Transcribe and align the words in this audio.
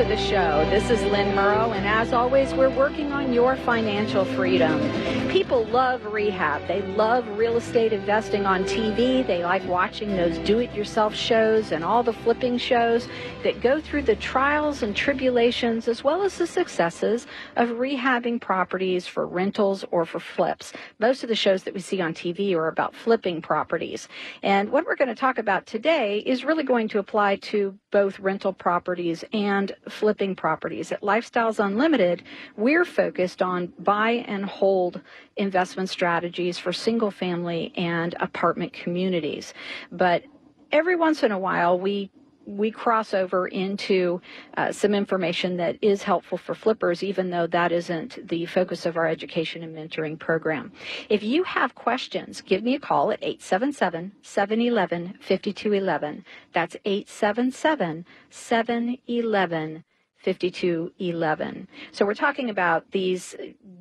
To 0.00 0.06
the 0.06 0.16
show. 0.16 0.66
This 0.70 0.88
is 0.88 1.02
Lynn 1.12 1.36
Murrow, 1.36 1.76
and 1.76 1.86
as 1.86 2.14
always, 2.14 2.54
we're 2.54 2.70
working 2.70 3.12
on 3.12 3.34
your 3.34 3.54
financial 3.54 4.24
freedom. 4.24 4.80
People 5.28 5.66
love 5.66 6.02
rehab. 6.06 6.66
They 6.66 6.80
love 6.80 7.28
real 7.36 7.58
estate 7.58 7.92
investing 7.92 8.46
on 8.46 8.64
TV. 8.64 9.26
They 9.26 9.44
like 9.44 9.62
watching 9.68 10.16
those 10.16 10.38
do 10.38 10.60
it 10.60 10.72
yourself 10.72 11.14
shows 11.14 11.70
and 11.70 11.84
all 11.84 12.02
the 12.02 12.14
flipping 12.14 12.56
shows 12.56 13.08
that 13.42 13.60
go 13.60 13.80
through 13.80 14.02
the 14.02 14.16
trials 14.16 14.82
and 14.82 14.94
tribulations 14.94 15.88
as 15.88 16.04
well 16.04 16.22
as 16.22 16.36
the 16.36 16.46
successes 16.46 17.26
of 17.56 17.70
rehabbing 17.70 18.40
properties 18.40 19.06
for 19.06 19.26
rentals 19.26 19.84
or 19.90 20.04
for 20.04 20.20
flips. 20.20 20.72
Most 20.98 21.22
of 21.22 21.28
the 21.28 21.34
shows 21.34 21.62
that 21.64 21.72
we 21.72 21.80
see 21.80 22.00
on 22.00 22.12
TV 22.12 22.54
are 22.54 22.68
about 22.68 22.94
flipping 22.94 23.40
properties. 23.40 24.08
And 24.42 24.70
what 24.70 24.84
we're 24.84 24.96
going 24.96 25.08
to 25.08 25.14
talk 25.14 25.38
about 25.38 25.66
today 25.66 26.18
is 26.18 26.44
really 26.44 26.64
going 26.64 26.88
to 26.88 26.98
apply 26.98 27.36
to 27.36 27.78
both 27.90 28.18
rental 28.20 28.52
properties 28.52 29.24
and 29.32 29.74
flipping 29.88 30.36
properties. 30.36 30.92
At 30.92 31.00
Lifestyles 31.00 31.64
Unlimited, 31.64 32.22
we're 32.56 32.84
focused 32.84 33.40
on 33.40 33.72
buy 33.78 34.24
and 34.28 34.44
hold 34.44 35.00
investment 35.36 35.88
strategies 35.88 36.58
for 36.58 36.72
single 36.72 37.10
family 37.10 37.72
and 37.76 38.14
apartment 38.20 38.72
communities. 38.72 39.54
But 39.90 40.24
every 40.72 40.96
once 40.96 41.22
in 41.22 41.32
a 41.32 41.38
while, 41.38 41.78
we 41.78 42.10
we 42.56 42.70
cross 42.70 43.14
over 43.14 43.46
into 43.48 44.20
uh, 44.56 44.72
some 44.72 44.94
information 44.94 45.56
that 45.56 45.76
is 45.80 46.02
helpful 46.02 46.38
for 46.38 46.54
flippers, 46.54 47.02
even 47.02 47.30
though 47.30 47.46
that 47.46 47.72
isn't 47.72 48.28
the 48.28 48.46
focus 48.46 48.86
of 48.86 48.96
our 48.96 49.06
education 49.06 49.62
and 49.62 49.76
mentoring 49.76 50.18
program. 50.18 50.72
If 51.08 51.22
you 51.22 51.44
have 51.44 51.74
questions, 51.74 52.40
give 52.40 52.62
me 52.62 52.74
a 52.74 52.80
call 52.80 53.10
at 53.10 53.22
877 53.22 54.12
711 54.22 55.18
5211. 55.20 56.24
That's 56.52 56.76
877 56.84 58.04
711 58.30 59.84
5211. 60.22 61.68
So 61.92 62.04
we're 62.04 62.14
talking 62.14 62.50
about 62.50 62.90
these 62.90 63.34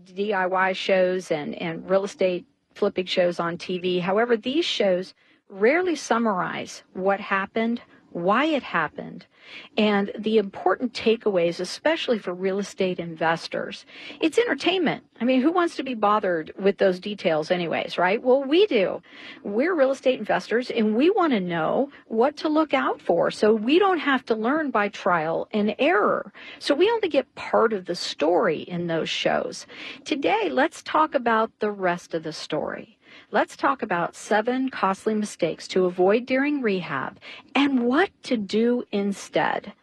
DIY 0.05 0.75
shows 0.75 1.31
and, 1.31 1.55
and 1.55 1.89
real 1.89 2.05
estate 2.05 2.45
flipping 2.75 3.05
shows 3.05 3.39
on 3.39 3.57
TV. 3.57 3.99
However, 3.99 4.37
these 4.37 4.65
shows 4.65 5.13
rarely 5.49 5.95
summarize 5.95 6.83
what 6.93 7.19
happened 7.19 7.81
why 8.11 8.45
it 8.45 8.63
happened, 8.63 9.25
and 9.77 10.11
the 10.17 10.37
important 10.37 10.93
takeaways, 10.93 11.59
especially 11.59 12.19
for 12.19 12.33
real 12.33 12.59
estate 12.59 12.99
investors. 12.99 13.85
It's 14.21 14.37
entertainment. 14.37 15.03
I 15.21 15.25
mean, 15.25 15.41
who 15.41 15.51
wants 15.51 15.75
to 15.75 15.83
be 15.83 15.95
bothered 15.95 16.53
with 16.57 16.77
those 16.77 16.99
details, 16.99 17.51
anyways, 17.51 17.97
right? 17.97 18.21
Well, 18.21 18.43
we 18.43 18.67
do. 18.67 19.01
We're 19.43 19.75
real 19.75 19.91
estate 19.91 20.19
investors, 20.19 20.69
and 20.69 20.95
we 20.95 21.09
want 21.09 21.33
to 21.33 21.39
know 21.39 21.91
what 22.07 22.37
to 22.37 22.49
look 22.49 22.73
out 22.73 23.01
for 23.01 23.31
so 23.31 23.53
we 23.53 23.79
don't 23.79 23.99
have 23.99 24.25
to 24.25 24.35
learn 24.35 24.71
by 24.71 24.89
trial 24.89 25.47
and 25.51 25.75
error. 25.79 26.31
So 26.59 26.75
we 26.75 26.89
only 26.89 27.09
get 27.09 27.33
part 27.35 27.73
of 27.73 27.85
the 27.85 27.95
story 27.95 28.61
in 28.61 28.87
those 28.87 29.09
shows. 29.09 29.65
Today, 30.05 30.49
let's 30.49 30.83
talk 30.83 31.15
about 31.15 31.51
the 31.59 31.71
rest 31.71 32.13
of 32.13 32.23
the 32.23 32.33
story. 32.33 32.98
Let's 33.31 33.55
talk 33.55 33.83
about 33.83 34.15
seven 34.15 34.69
costly 34.69 35.13
mistakes 35.13 35.67
to 35.67 35.85
avoid 35.85 36.25
during 36.25 36.63
rehab 36.63 37.19
and 37.53 37.85
what 37.85 38.09
to 38.23 38.37
do 38.37 38.85
instead. 38.91 39.73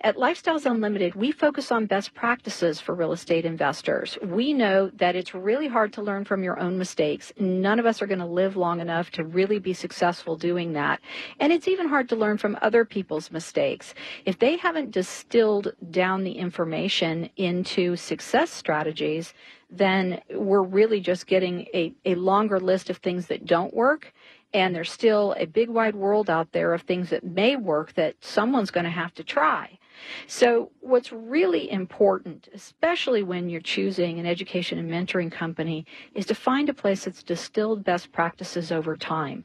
At 0.00 0.16
Lifestyles 0.16 0.64
Unlimited, 0.64 1.14
we 1.14 1.30
focus 1.30 1.70
on 1.70 1.84
best 1.84 2.14
practices 2.14 2.80
for 2.80 2.94
real 2.94 3.12
estate 3.12 3.44
investors. 3.44 4.16
We 4.22 4.54
know 4.54 4.90
that 4.96 5.16
it's 5.16 5.34
really 5.34 5.68
hard 5.68 5.92
to 5.94 6.02
learn 6.02 6.24
from 6.24 6.42
your 6.42 6.58
own 6.58 6.78
mistakes. 6.78 7.30
None 7.38 7.78
of 7.78 7.84
us 7.84 8.00
are 8.00 8.06
going 8.06 8.20
to 8.20 8.26
live 8.26 8.56
long 8.56 8.80
enough 8.80 9.10
to 9.12 9.24
really 9.24 9.58
be 9.58 9.74
successful 9.74 10.36
doing 10.36 10.72
that. 10.72 11.00
And 11.40 11.52
it's 11.52 11.68
even 11.68 11.88
hard 11.88 12.08
to 12.08 12.16
learn 12.16 12.38
from 12.38 12.58
other 12.62 12.86
people's 12.86 13.30
mistakes. 13.30 13.92
If 14.24 14.38
they 14.38 14.56
haven't 14.56 14.92
distilled 14.92 15.72
down 15.90 16.24
the 16.24 16.38
information 16.38 17.28
into 17.36 17.96
success 17.96 18.50
strategies, 18.50 19.34
then 19.76 20.20
we're 20.30 20.62
really 20.62 21.00
just 21.00 21.26
getting 21.26 21.66
a, 21.74 21.92
a 22.04 22.14
longer 22.14 22.60
list 22.60 22.90
of 22.90 22.98
things 22.98 23.26
that 23.26 23.44
don't 23.44 23.74
work 23.74 24.12
and 24.54 24.72
there's 24.72 24.90
still 24.90 25.34
a 25.36 25.46
big 25.46 25.68
wide 25.68 25.96
world 25.96 26.30
out 26.30 26.52
there 26.52 26.72
of 26.72 26.82
things 26.82 27.10
that 27.10 27.24
may 27.24 27.56
work 27.56 27.92
that 27.94 28.14
someone's 28.20 28.70
going 28.70 28.84
to 28.84 28.90
have 28.90 29.12
to 29.14 29.24
try. 29.24 29.78
So, 30.26 30.70
what's 30.80 31.12
really 31.12 31.70
important, 31.70 32.48
especially 32.54 33.22
when 33.22 33.48
you're 33.48 33.60
choosing 33.60 34.18
an 34.18 34.26
education 34.26 34.78
and 34.78 34.90
mentoring 34.90 35.30
company, 35.30 35.86
is 36.14 36.26
to 36.26 36.34
find 36.34 36.68
a 36.68 36.74
place 36.74 37.04
that's 37.04 37.22
distilled 37.22 37.84
best 37.84 38.12
practices 38.12 38.72
over 38.72 38.96
time. 38.96 39.44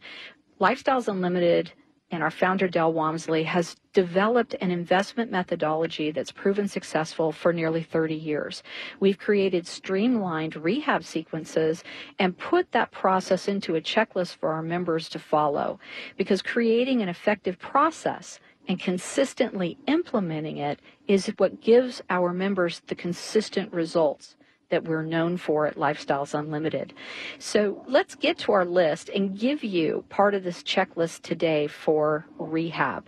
Lifestyles 0.61 1.07
Unlimited 1.07 1.71
and 2.11 2.23
our 2.23 2.31
founder, 2.31 2.67
Del 2.67 2.91
Walmsley, 2.91 3.43
has 3.43 3.75
developed 3.93 4.55
an 4.61 4.71
investment 4.71 5.31
methodology 5.31 6.11
that's 6.11 6.31
proven 6.31 6.67
successful 6.67 7.31
for 7.31 7.53
nearly 7.53 7.83
30 7.83 8.15
years. 8.15 8.63
We've 8.99 9.17
created 9.17 9.67
streamlined 9.67 10.55
rehab 10.55 11.03
sequences 11.03 11.83
and 12.17 12.37
put 12.37 12.71
that 12.71 12.91
process 12.91 13.47
into 13.47 13.75
a 13.75 13.81
checklist 13.81 14.35
for 14.37 14.51
our 14.53 14.63
members 14.63 15.09
to 15.09 15.19
follow 15.19 15.79
because 16.17 16.41
creating 16.41 17.01
an 17.01 17.09
effective 17.09 17.59
process 17.59 18.39
and 18.67 18.79
consistently 18.79 19.77
implementing 19.87 20.57
it 20.57 20.79
is 21.07 21.27
what 21.37 21.61
gives 21.61 22.01
our 22.09 22.33
members 22.33 22.81
the 22.87 22.95
consistent 22.95 23.71
results 23.73 24.35
that 24.69 24.85
we're 24.85 25.03
known 25.03 25.37
for 25.37 25.67
at 25.67 25.75
Lifestyles 25.75 26.37
Unlimited. 26.37 26.93
So 27.37 27.83
let's 27.87 28.15
get 28.15 28.37
to 28.39 28.51
our 28.51 28.65
list 28.65 29.09
and 29.09 29.37
give 29.37 29.63
you 29.63 30.05
part 30.09 30.33
of 30.33 30.43
this 30.43 30.63
checklist 30.63 31.21
today 31.21 31.67
for 31.67 32.25
rehab. 32.37 33.07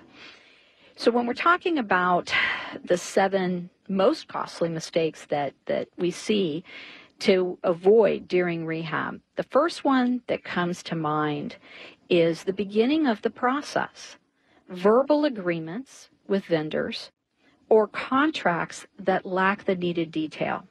So 0.96 1.12
when 1.12 1.26
we're 1.26 1.34
talking 1.34 1.78
about 1.78 2.32
the 2.84 2.98
seven 2.98 3.70
most 3.88 4.28
costly 4.28 4.70
mistakes 4.70 5.26
that, 5.30 5.54
that 5.66 5.88
we 5.98 6.12
see 6.12 6.64
to 7.20 7.58
avoid 7.64 8.28
during 8.28 8.66
rehab, 8.66 9.22
the 9.36 9.44
first 9.44 9.84
one 9.84 10.22
that 10.28 10.44
comes 10.44 10.84
to 10.84 10.96
mind 10.96 11.56
is 12.10 12.44
the 12.44 12.54
beginning 12.54 13.08
of 13.08 13.22
the 13.22 13.30
process 13.30 14.18
verbal 14.72 15.26
agreements 15.26 16.10
with 16.28 16.46
vendors, 16.46 17.12
or 17.70 17.88
contracts 17.88 18.88
that 18.98 19.26
lack 19.26 19.66
the 19.66 19.76
needed 19.76 20.12
detail. 20.12 20.64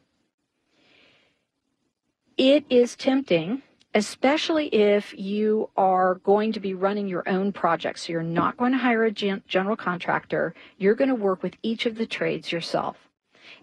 It 2.41 2.65
is 2.71 2.97
tempting, 2.97 3.61
especially 3.95 4.69
if 4.69 5.12
you 5.15 5.69
are 5.76 6.14
going 6.14 6.53
to 6.53 6.61
be 6.61 6.73
running 6.73 7.06
your 7.06 7.29
own 7.29 7.53
project. 7.53 7.99
So 7.99 8.14
you're 8.14 8.23
not 8.23 8.56
going 8.56 8.73
to 8.73 8.79
hire 8.79 9.05
a 9.05 9.11
gen- 9.11 9.43
general 9.47 9.76
contractor, 9.76 10.55
you're 10.79 10.94
going 10.94 11.11
to 11.11 11.14
work 11.14 11.43
with 11.43 11.56
each 11.62 11.85
of 11.85 11.97
the 11.97 12.06
trades 12.06 12.50
yourself. 12.50 12.97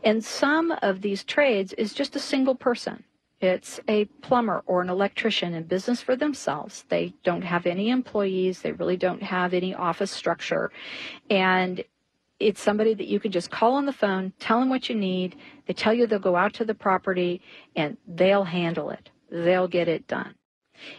And 0.03 0.23
some 0.23 0.71
of 0.83 1.01
these 1.01 1.23
trades 1.23 1.73
is 1.73 1.95
just 1.95 2.15
a 2.15 2.19
single 2.19 2.53
person. 2.53 3.03
It's 3.41 3.79
a 3.87 4.05
plumber 4.21 4.61
or 4.67 4.83
an 4.83 4.91
electrician 4.91 5.55
in 5.55 5.63
business 5.63 6.03
for 6.03 6.15
themselves. 6.15 6.85
They 6.87 7.15
don't 7.23 7.41
have 7.41 7.65
any 7.65 7.89
employees. 7.89 8.61
They 8.61 8.73
really 8.73 8.97
don't 8.97 9.23
have 9.23 9.55
any 9.55 9.73
office 9.73 10.11
structure. 10.11 10.71
And 11.31 11.83
it's 12.39 12.61
somebody 12.61 12.93
that 12.93 13.07
you 13.07 13.19
can 13.19 13.31
just 13.31 13.49
call 13.49 13.73
on 13.73 13.85
the 13.85 13.93
phone, 13.93 14.33
tell 14.39 14.59
them 14.59 14.69
what 14.69 14.89
you 14.89 14.95
need. 14.95 15.35
They 15.65 15.73
tell 15.73 15.93
you 15.93 16.05
they'll 16.05 16.19
go 16.19 16.35
out 16.35 16.53
to 16.55 16.65
the 16.65 16.75
property 16.75 17.41
and 17.75 17.97
they'll 18.07 18.43
handle 18.43 18.89
it. 18.91 19.09
They'll 19.31 19.67
get 19.67 19.87
it 19.87 20.07
done. 20.07 20.35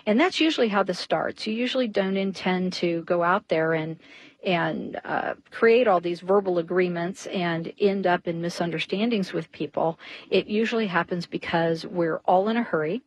And 0.06 0.18
that's 0.18 0.40
usually 0.40 0.68
how 0.68 0.82
this 0.82 0.98
starts. 0.98 1.46
You 1.46 1.54
usually 1.54 1.86
don't 1.86 2.16
intend 2.16 2.72
to 2.74 3.02
go 3.04 3.22
out 3.22 3.48
there 3.48 3.74
and 3.74 3.98
and 4.44 5.00
uh, 5.04 5.34
create 5.50 5.88
all 5.88 6.00
these 6.00 6.20
verbal 6.20 6.58
agreements 6.58 7.26
and 7.26 7.72
end 7.80 8.06
up 8.06 8.28
in 8.28 8.40
misunderstandings 8.40 9.32
with 9.32 9.50
people. 9.50 9.98
It 10.30 10.46
usually 10.46 10.86
happens 10.86 11.26
because 11.26 11.84
we're 11.84 12.18
all 12.18 12.48
in 12.48 12.56
a 12.56 12.62
hurry. 12.62 13.02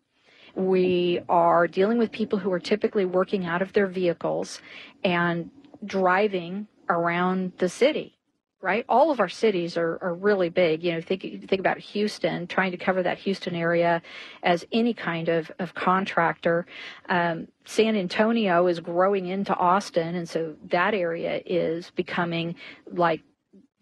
We 0.55 1.21
are 1.29 1.67
dealing 1.67 1.97
with 1.97 2.11
people 2.11 2.37
who 2.37 2.51
are 2.51 2.59
typically 2.59 3.05
working 3.05 3.45
out 3.45 3.61
of 3.61 3.71
their 3.71 3.87
vehicles 3.87 4.61
and 5.05 5.49
driving 5.85 6.67
around 6.89 7.53
the 7.59 7.69
city 7.69 8.17
right? 8.61 8.85
All 8.87 9.11
of 9.11 9.19
our 9.19 9.29
cities 9.29 9.75
are, 9.75 9.97
are 10.01 10.13
really 10.13 10.49
big. 10.49 10.83
You 10.83 10.93
know, 10.93 11.01
think 11.01 11.21
think 11.21 11.59
about 11.59 11.79
Houston, 11.79 12.47
trying 12.47 12.71
to 12.71 12.77
cover 12.77 13.03
that 13.03 13.17
Houston 13.19 13.55
area 13.55 14.01
as 14.43 14.65
any 14.71 14.93
kind 14.93 15.29
of, 15.29 15.51
of 15.59 15.73
contractor. 15.73 16.65
Um, 17.09 17.47
San 17.65 17.95
Antonio 17.95 18.67
is 18.67 18.79
growing 18.79 19.27
into 19.27 19.55
Austin, 19.55 20.15
and 20.15 20.29
so 20.29 20.55
that 20.69 20.93
area 20.93 21.41
is 21.45 21.91
becoming 21.91 22.55
like 22.91 23.21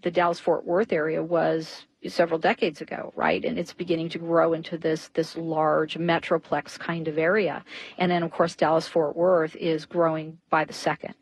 the 0.01 0.11
Dallas 0.11 0.39
Fort 0.39 0.65
Worth 0.65 0.93
area 0.93 1.21
was 1.21 1.85
several 2.07 2.39
decades 2.39 2.79
ago, 2.79 3.11
right? 3.15 3.43
And 3.43 3.59
it's 3.59 3.73
beginning 3.73 4.09
to 4.09 4.19
grow 4.19 4.53
into 4.53 4.77
this 4.77 5.09
this 5.09 5.35
large 5.35 5.97
metroplex 5.97 6.79
kind 6.79 7.07
of 7.07 7.17
area. 7.17 7.65
And 7.97 8.09
then 8.09 8.23
of 8.23 8.31
course 8.31 8.55
Dallas 8.55 8.87
Fort 8.87 9.17
Worth 9.17 9.55
is 9.57 9.85
growing 9.85 10.39
by 10.49 10.63
the 10.63 10.73
second. 10.73 11.15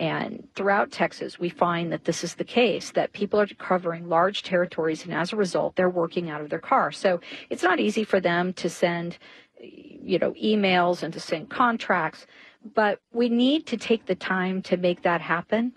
And 0.00 0.48
throughout 0.56 0.90
Texas, 0.90 1.38
we 1.38 1.50
find 1.50 1.92
that 1.92 2.06
this 2.06 2.24
is 2.24 2.36
the 2.36 2.44
case, 2.44 2.90
that 2.92 3.12
people 3.12 3.38
are 3.38 3.46
covering 3.46 4.08
large 4.08 4.42
territories, 4.42 5.04
and 5.04 5.12
as 5.12 5.30
a 5.30 5.36
result, 5.36 5.76
they're 5.76 5.90
working 5.90 6.30
out 6.30 6.40
of 6.40 6.48
their 6.48 6.58
car. 6.58 6.90
So 6.90 7.20
it's 7.50 7.62
not 7.62 7.80
easy 7.80 8.02
for 8.02 8.18
them 8.18 8.54
to 8.54 8.70
send, 8.70 9.18
you 9.60 10.18
know, 10.18 10.32
emails 10.32 11.02
and 11.02 11.12
to 11.12 11.20
send 11.20 11.50
contracts, 11.50 12.26
but 12.74 13.02
we 13.12 13.28
need 13.28 13.66
to 13.66 13.76
take 13.76 14.06
the 14.06 14.14
time 14.14 14.62
to 14.62 14.78
make 14.78 15.02
that 15.02 15.20
happen, 15.20 15.72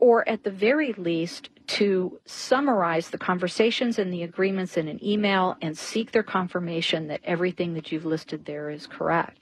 or 0.00 0.28
at 0.28 0.42
the 0.42 0.50
very 0.50 0.92
least, 0.94 1.48
to 1.68 2.18
summarize 2.26 3.10
the 3.10 3.18
conversations 3.18 3.96
and 3.96 4.12
the 4.12 4.24
agreements 4.24 4.76
in 4.76 4.88
an 4.88 4.98
email 5.04 5.56
and 5.62 5.78
seek 5.78 6.10
their 6.10 6.24
confirmation 6.24 7.06
that 7.06 7.20
everything 7.22 7.74
that 7.74 7.92
you've 7.92 8.04
listed 8.04 8.44
there 8.44 8.70
is 8.70 8.88
correct. 8.88 9.38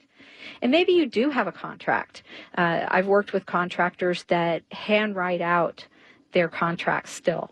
And 0.61 0.71
maybe 0.71 0.93
you 0.93 1.05
do 1.05 1.29
have 1.29 1.47
a 1.47 1.51
contract. 1.51 2.23
Uh, 2.57 2.85
I've 2.87 3.07
worked 3.07 3.33
with 3.33 3.45
contractors 3.45 4.23
that 4.23 4.63
handwrite 4.71 5.41
out 5.41 5.87
their 6.33 6.47
contracts 6.47 7.11
still. 7.11 7.51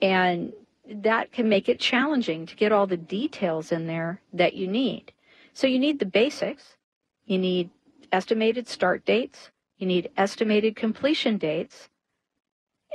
And 0.00 0.52
that 0.88 1.32
can 1.32 1.48
make 1.48 1.68
it 1.68 1.80
challenging 1.80 2.46
to 2.46 2.56
get 2.56 2.72
all 2.72 2.86
the 2.86 2.96
details 2.96 3.72
in 3.72 3.86
there 3.86 4.20
that 4.32 4.54
you 4.54 4.66
need. 4.66 5.12
So 5.52 5.66
you 5.66 5.78
need 5.78 5.98
the 5.98 6.06
basics. 6.06 6.76
You 7.24 7.38
need 7.38 7.70
estimated 8.12 8.68
start 8.68 9.04
dates. 9.04 9.50
You 9.78 9.86
need 9.86 10.10
estimated 10.16 10.76
completion 10.76 11.38
dates 11.38 11.88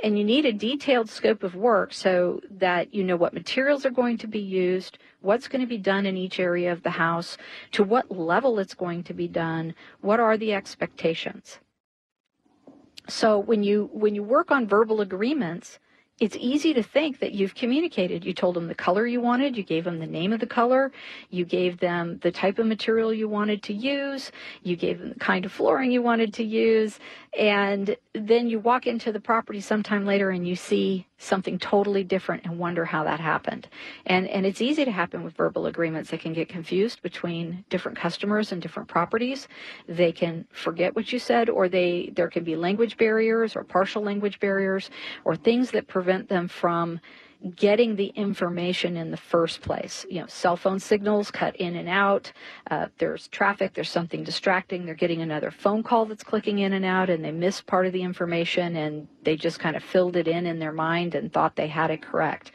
and 0.02 0.18
you 0.18 0.24
need 0.24 0.44
a 0.44 0.52
detailed 0.52 1.08
scope 1.08 1.42
of 1.42 1.54
work 1.54 1.92
so 1.92 2.40
that 2.50 2.92
you 2.92 3.04
know 3.04 3.16
what 3.16 3.32
materials 3.32 3.86
are 3.86 3.90
going 3.90 4.18
to 4.18 4.26
be 4.26 4.40
used, 4.40 4.98
what's 5.20 5.48
going 5.48 5.60
to 5.60 5.66
be 5.66 5.78
done 5.78 6.06
in 6.06 6.16
each 6.16 6.40
area 6.40 6.72
of 6.72 6.82
the 6.82 6.90
house, 6.90 7.38
to 7.72 7.84
what 7.84 8.10
level 8.10 8.58
it's 8.58 8.74
going 8.74 9.04
to 9.04 9.14
be 9.14 9.28
done, 9.28 9.74
what 10.00 10.20
are 10.20 10.36
the 10.36 10.52
expectations. 10.52 11.60
So 13.08 13.38
when 13.38 13.62
you 13.62 13.90
when 13.92 14.14
you 14.14 14.22
work 14.22 14.50
on 14.50 14.66
verbal 14.66 15.00
agreements, 15.00 15.78
it's 16.20 16.36
easy 16.38 16.72
to 16.74 16.84
think 16.84 17.18
that 17.18 17.32
you've 17.32 17.54
communicated. 17.54 18.24
You 18.24 18.32
told 18.32 18.54
them 18.54 18.68
the 18.68 18.76
color 18.76 19.08
you 19.08 19.20
wanted, 19.20 19.56
you 19.56 19.64
gave 19.64 19.82
them 19.82 19.98
the 19.98 20.06
name 20.06 20.32
of 20.32 20.38
the 20.38 20.46
color, 20.46 20.92
you 21.30 21.44
gave 21.44 21.80
them 21.80 22.20
the 22.22 22.30
type 22.30 22.60
of 22.60 22.66
material 22.66 23.12
you 23.12 23.28
wanted 23.28 23.60
to 23.64 23.72
use, 23.72 24.30
you 24.62 24.76
gave 24.76 25.00
them 25.00 25.08
the 25.08 25.18
kind 25.18 25.44
of 25.44 25.50
flooring 25.50 25.90
you 25.90 26.00
wanted 26.00 26.32
to 26.34 26.44
use, 26.44 27.00
and 27.38 27.96
then 28.14 28.48
you 28.48 28.58
walk 28.58 28.86
into 28.86 29.10
the 29.10 29.20
property 29.20 29.60
sometime 29.60 30.04
later 30.04 30.30
and 30.30 30.46
you 30.46 30.54
see 30.54 31.06
something 31.16 31.58
totally 31.58 32.04
different 32.04 32.44
and 32.44 32.58
wonder 32.58 32.84
how 32.84 33.04
that 33.04 33.20
happened. 33.20 33.68
And 34.04 34.28
and 34.28 34.44
it's 34.44 34.60
easy 34.60 34.84
to 34.84 34.90
happen 34.90 35.24
with 35.24 35.34
verbal 35.34 35.66
agreements. 35.66 36.10
They 36.10 36.18
can 36.18 36.34
get 36.34 36.48
confused 36.48 37.00
between 37.02 37.64
different 37.70 37.96
customers 37.96 38.52
and 38.52 38.60
different 38.60 38.88
properties. 38.88 39.48
They 39.88 40.12
can 40.12 40.46
forget 40.52 40.94
what 40.94 41.12
you 41.12 41.18
said 41.18 41.48
or 41.48 41.68
they 41.68 42.12
there 42.14 42.28
can 42.28 42.44
be 42.44 42.56
language 42.56 42.98
barriers 42.98 43.56
or 43.56 43.64
partial 43.64 44.02
language 44.02 44.38
barriers 44.38 44.90
or 45.24 45.34
things 45.34 45.70
that 45.70 45.88
prevent 45.88 46.28
them 46.28 46.48
from 46.48 47.00
getting 47.56 47.96
the 47.96 48.06
information 48.08 48.96
in 48.96 49.10
the 49.10 49.16
first 49.16 49.60
place. 49.62 50.06
You 50.08 50.20
know, 50.20 50.26
cell 50.26 50.56
phone 50.56 50.78
signals 50.78 51.30
cut 51.30 51.56
in 51.56 51.76
and 51.76 51.88
out. 51.88 52.32
Uh, 52.70 52.86
there's 52.98 53.28
traffic. 53.28 53.74
There's 53.74 53.90
something 53.90 54.24
distracting. 54.24 54.86
They're 54.86 54.94
getting 54.94 55.22
another 55.22 55.50
phone 55.50 55.82
call 55.82 56.06
that's 56.06 56.22
clicking 56.22 56.60
in 56.60 56.72
and 56.72 56.84
out, 56.84 57.10
and 57.10 57.24
they 57.24 57.32
miss 57.32 57.60
part 57.60 57.86
of 57.86 57.92
the 57.92 58.02
information, 58.02 58.76
and 58.76 59.08
they 59.22 59.36
just 59.36 59.58
kind 59.58 59.76
of 59.76 59.82
filled 59.82 60.16
it 60.16 60.28
in 60.28 60.46
in 60.46 60.58
their 60.58 60.72
mind 60.72 61.14
and 61.14 61.32
thought 61.32 61.56
they 61.56 61.68
had 61.68 61.90
it 61.90 62.02
correct. 62.02 62.52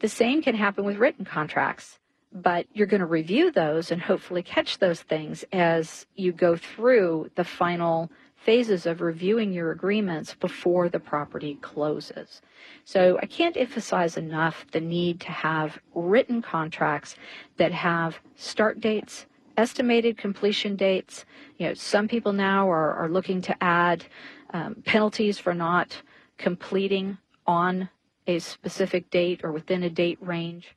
The 0.00 0.08
same 0.08 0.42
can 0.42 0.54
happen 0.54 0.84
with 0.84 0.96
written 0.96 1.24
contracts, 1.24 1.98
but 2.32 2.66
you're 2.72 2.86
going 2.86 3.00
to 3.00 3.06
review 3.06 3.50
those 3.50 3.90
and 3.90 4.00
hopefully 4.00 4.42
catch 4.42 4.78
those 4.78 5.02
things 5.02 5.44
as 5.52 6.06
you 6.14 6.32
go 6.32 6.56
through 6.56 7.30
the 7.34 7.44
final 7.44 8.10
phases 8.44 8.86
of 8.86 9.00
reviewing 9.00 9.52
your 9.52 9.72
agreements 9.72 10.34
before 10.34 10.88
the 10.88 11.00
property 11.00 11.58
closes. 11.60 12.40
So 12.84 13.18
I 13.20 13.26
can't 13.26 13.56
emphasize 13.56 14.16
enough 14.16 14.66
the 14.72 14.80
need 14.80 15.20
to 15.20 15.30
have 15.30 15.78
written 15.94 16.40
contracts 16.40 17.16
that 17.56 17.72
have 17.72 18.18
start 18.36 18.80
dates, 18.80 19.26
estimated 19.56 20.16
completion 20.16 20.76
dates. 20.76 21.24
You 21.58 21.68
know, 21.68 21.74
some 21.74 22.08
people 22.08 22.32
now 22.32 22.70
are, 22.70 22.94
are 22.94 23.08
looking 23.08 23.42
to 23.42 23.62
add 23.62 24.04
um, 24.50 24.82
penalties 24.86 25.38
for 25.38 25.52
not 25.52 26.00
completing 26.38 27.18
on 27.46 27.88
a 28.26 28.38
specific 28.38 29.10
date 29.10 29.40
or 29.42 29.52
within 29.52 29.82
a 29.82 29.90
date 29.90 30.18
range. 30.20 30.76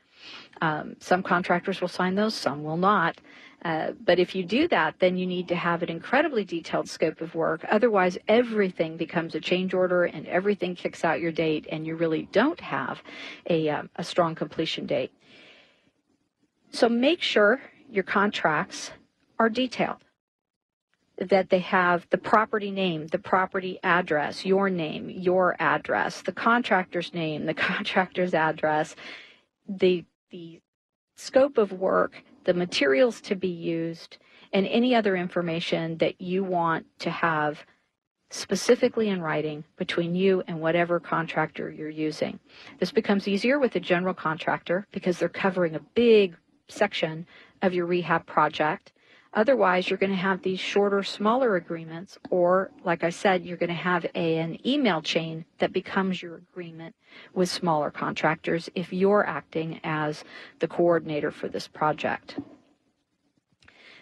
Um, 0.62 0.96
some 1.00 1.24
contractors 1.24 1.82
will 1.82 1.88
sign 1.88 2.16
those, 2.16 2.34
some 2.34 2.64
will 2.64 2.78
not. 2.78 3.18
Uh, 3.64 3.92
but 4.04 4.20
if 4.20 4.34
you 4.34 4.44
do 4.44 4.68
that, 4.68 4.96
then 5.00 5.18
you 5.18 5.28
need 5.28 5.48
to 5.48 5.56
have 5.56 5.84
an 5.84 5.90
incredibly 5.90 6.44
detailed 6.44 6.90
scope 6.90 7.22
of 7.22 7.36
work. 7.36 7.64
Otherwise, 7.70 8.18
everything 8.28 8.98
becomes 8.98 9.36
a 9.36 9.40
change 9.40 9.74
order 9.74 10.06
and 10.06 10.26
everything 10.28 10.76
kicks 10.76 11.06
out 11.06 11.20
your 11.20 11.32
date, 11.32 11.68
and 11.72 11.86
you 11.86 11.96
really 11.96 12.28
don't 12.32 12.60
have 12.60 13.04
a, 13.50 13.70
um, 13.70 13.90
a 13.98 14.04
strong 14.04 14.34
completion 14.34 14.88
date. 14.88 15.12
So 16.72 16.90
make 16.90 17.22
sure 17.22 17.62
your 17.90 18.04
contracts 18.04 18.92
are 19.38 19.50
detailed, 19.50 19.98
that 21.18 21.50
they 21.50 21.60
have 21.60 22.08
the 22.10 22.18
property 22.18 22.72
name, 22.72 23.08
the 23.08 23.20
property 23.20 23.78
address, 23.84 24.44
your 24.44 24.70
name, 24.70 25.10
your 25.10 25.56
address, 25.60 26.22
the 26.22 26.32
contractor's 26.32 27.14
name, 27.14 27.46
the 27.46 27.54
contractor's 27.70 28.34
address, 28.34 28.96
the 29.68 30.04
the 30.32 30.62
scope 31.18 31.58
of 31.58 31.74
work, 31.74 32.24
the 32.44 32.54
materials 32.54 33.22
to 33.22 33.36
be 33.36 33.48
used, 33.48 34.18
and 34.54 34.68
any 34.68 34.96
other 34.96 35.16
information 35.16 35.98
that 35.98 36.20
you 36.20 36.44
want 36.44 36.86
to 37.00 37.10
have 37.10 37.66
specifically 38.30 39.10
in 39.10 39.22
writing 39.22 39.64
between 39.78 40.16
you 40.16 40.42
and 40.48 40.60
whatever 40.60 41.00
contractor 41.00 41.70
you're 41.70 41.90
using. 41.90 42.40
This 42.80 42.92
becomes 42.92 43.28
easier 43.28 43.60
with 43.60 43.76
a 43.76 43.80
general 43.80 44.14
contractor 44.14 44.88
because 44.92 45.20
they're 45.20 45.30
covering 45.30 45.76
a 45.76 45.86
big 45.94 46.36
section 46.70 47.28
of 47.62 47.74
your 47.74 47.86
rehab 47.86 48.26
project 48.26 48.94
Otherwise, 49.34 49.90
you're 49.90 49.98
going 49.98 50.12
to 50.12 50.16
have 50.16 50.42
these 50.42 50.60
shorter, 50.60 51.04
smaller 51.04 51.56
agreements, 51.56 52.18
or 52.30 52.70
like 52.84 53.04
I 53.04 53.12
said, 53.12 53.46
you're 53.46 53.58
going 53.58 53.70
to 53.70 53.74
have 53.74 54.06
a, 54.14 54.38
an 54.38 54.58
email 54.68 55.02
chain 55.02 55.46
that 55.60 55.72
becomes 55.72 56.22
your 56.22 56.36
agreement 56.36 56.96
with 57.34 57.50
smaller 57.50 57.92
contractors 57.92 58.70
if 58.76 58.92
you're 58.92 59.26
acting 59.26 59.80
as 59.86 60.26
the 60.60 60.68
coordinator 60.68 61.32
for 61.32 61.48
this 61.48 61.66
project. 61.66 62.40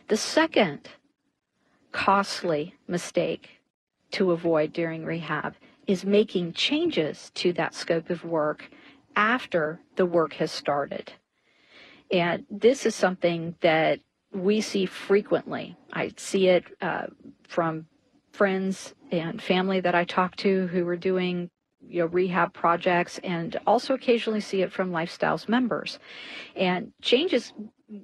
The 0.07 0.17
second 0.17 0.89
costly 1.91 2.75
mistake 2.87 3.49
to 4.11 4.31
avoid 4.31 4.73
during 4.73 5.05
rehab 5.05 5.53
is 5.85 6.03
making 6.03 6.53
changes 6.53 7.31
to 7.35 7.53
that 7.53 7.75
scope 7.75 8.09
of 8.09 8.25
work 8.25 8.67
after 9.15 9.79
the 9.95 10.05
work 10.07 10.33
has 10.33 10.51
started. 10.51 11.13
And 12.11 12.45
this 12.49 12.87
is 12.87 12.95
something 12.95 13.55
that 13.61 13.99
we 14.33 14.61
see 14.61 14.85
frequently. 14.85 15.75
I 15.93 16.11
see 16.17 16.47
it 16.47 16.65
uh, 16.81 17.07
from 17.47 17.87
friends 18.31 18.93
and 19.11 19.41
family 19.41 19.79
that 19.79 19.95
I 19.95 20.05
talk 20.05 20.35
to 20.37 20.67
who 20.67 20.87
are 20.87 20.97
doing 20.97 21.49
you 21.81 22.01
know 22.01 22.05
rehab 22.07 22.53
projects 22.53 23.19
and 23.23 23.57
also 23.65 23.93
occasionally 23.93 24.41
see 24.41 24.61
it 24.61 24.71
from 24.71 24.91
lifestyles 24.91 25.47
members 25.47 25.97
and 26.55 26.91
changes 27.01 27.53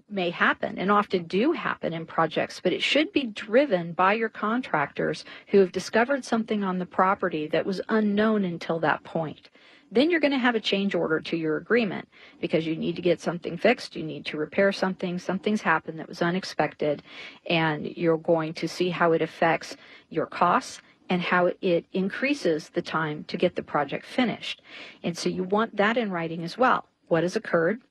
may 0.09 0.29
happen 0.31 0.79
and 0.79 0.89
often 0.89 1.25
do 1.25 1.51
happen 1.51 1.93
in 1.93 2.05
projects 2.05 2.59
but 2.59 2.73
it 2.73 2.81
should 2.81 3.11
be 3.11 3.25
driven 3.25 3.91
by 3.93 4.13
your 4.13 4.29
contractors 4.29 5.25
who 5.47 5.59
have 5.59 5.71
discovered 5.71 6.23
something 6.25 6.63
on 6.63 6.79
the 6.79 6.85
property 6.85 7.47
that 7.47 7.65
was 7.65 7.81
unknown 7.89 8.45
until 8.45 8.79
that 8.79 9.03
point 9.03 9.49
then 9.95 10.09
you're 10.09 10.19
going 10.19 10.31
to 10.31 10.37
have 10.37 10.55
a 10.55 10.59
change 10.59 10.95
order 10.95 11.19
to 11.19 11.37
your 11.37 11.57
agreement 11.57 12.07
because 12.41 12.65
you 12.65 12.75
need 12.75 12.95
to 12.95 13.01
get 13.01 13.21
something 13.21 13.57
fixed, 13.57 13.95
you 13.95 14.03
need 14.03 14.25
to 14.27 14.37
repair 14.37 14.71
something, 14.71 15.19
something's 15.19 15.61
happened 15.61 15.99
that 15.99 16.07
was 16.07 16.21
unexpected, 16.21 17.01
and 17.49 17.85
you're 17.85 18.17
going 18.17 18.53
to 18.53 18.67
see 18.67 18.89
how 18.89 19.11
it 19.13 19.21
affects 19.21 19.75
your 20.09 20.25
costs 20.25 20.81
and 21.09 21.21
how 21.21 21.51
it 21.61 21.85
increases 21.93 22.69
the 22.69 22.81
time 22.81 23.23
to 23.25 23.37
get 23.37 23.55
the 23.55 23.63
project 23.63 24.05
finished. 24.05 24.61
And 25.03 25.17
so 25.17 25.29
you 25.29 25.43
want 25.43 25.77
that 25.77 25.97
in 25.97 26.11
writing 26.11 26.43
as 26.43 26.57
well. 26.57 26.87
What 27.07 27.23
has 27.23 27.35
occurred? 27.35 27.81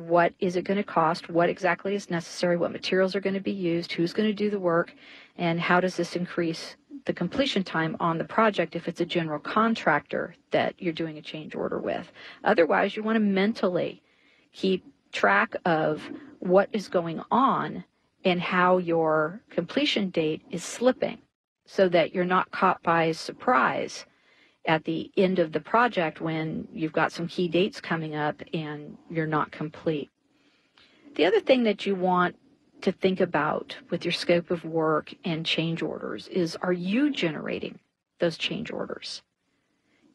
what 0.00 0.32
is 0.40 0.56
it 0.56 0.64
going 0.64 0.78
to 0.78 0.84
cost, 0.84 1.28
what 1.28 1.50
exactly 1.50 1.94
is 1.94 2.10
necessary, 2.10 2.56
what 2.56 2.72
materials 2.72 3.14
are 3.14 3.20
going 3.20 3.34
to 3.34 3.40
be 3.40 3.52
used, 3.52 3.92
who's 3.92 4.12
going 4.12 4.28
to 4.28 4.34
do 4.34 4.50
the 4.50 4.58
work, 4.58 4.94
and 5.36 5.60
how 5.60 5.80
does 5.80 5.96
this 5.96 6.16
increase 6.16 6.76
the 7.10 7.14
completion 7.14 7.64
time 7.64 7.96
on 7.98 8.18
the 8.18 8.24
project 8.24 8.76
if 8.76 8.86
it's 8.86 9.00
a 9.00 9.04
general 9.04 9.40
contractor 9.40 10.32
that 10.52 10.76
you're 10.78 10.92
doing 10.92 11.18
a 11.18 11.20
change 11.20 11.56
order 11.56 11.80
with. 11.80 12.12
Otherwise, 12.44 12.94
you 12.94 13.02
want 13.02 13.16
to 13.16 13.20
mentally 13.20 14.00
keep 14.52 14.84
track 15.10 15.56
of 15.64 16.08
what 16.38 16.68
is 16.72 16.86
going 16.86 17.20
on 17.32 17.82
and 18.24 18.40
how 18.40 18.78
your 18.78 19.40
completion 19.50 20.10
date 20.10 20.42
is 20.52 20.62
slipping 20.62 21.18
so 21.66 21.88
that 21.88 22.14
you're 22.14 22.24
not 22.24 22.48
caught 22.52 22.80
by 22.84 23.10
surprise 23.10 24.06
at 24.66 24.84
the 24.84 25.10
end 25.16 25.40
of 25.40 25.50
the 25.50 25.58
project 25.58 26.20
when 26.20 26.68
you've 26.72 26.92
got 26.92 27.10
some 27.10 27.26
key 27.26 27.48
dates 27.48 27.80
coming 27.80 28.14
up 28.14 28.40
and 28.54 28.96
you're 29.10 29.26
not 29.26 29.50
complete. 29.50 30.10
The 31.16 31.24
other 31.24 31.40
thing 31.40 31.64
that 31.64 31.86
you 31.86 31.96
want 31.96 32.36
to 32.82 32.92
think 32.92 33.20
about 33.20 33.76
with 33.90 34.04
your 34.04 34.12
scope 34.12 34.50
of 34.50 34.64
work 34.64 35.14
and 35.24 35.46
change 35.46 35.82
orders 35.82 36.28
is 36.28 36.56
are 36.56 36.72
you 36.72 37.10
generating 37.10 37.78
those 38.18 38.36
change 38.36 38.70
orders? 38.70 39.22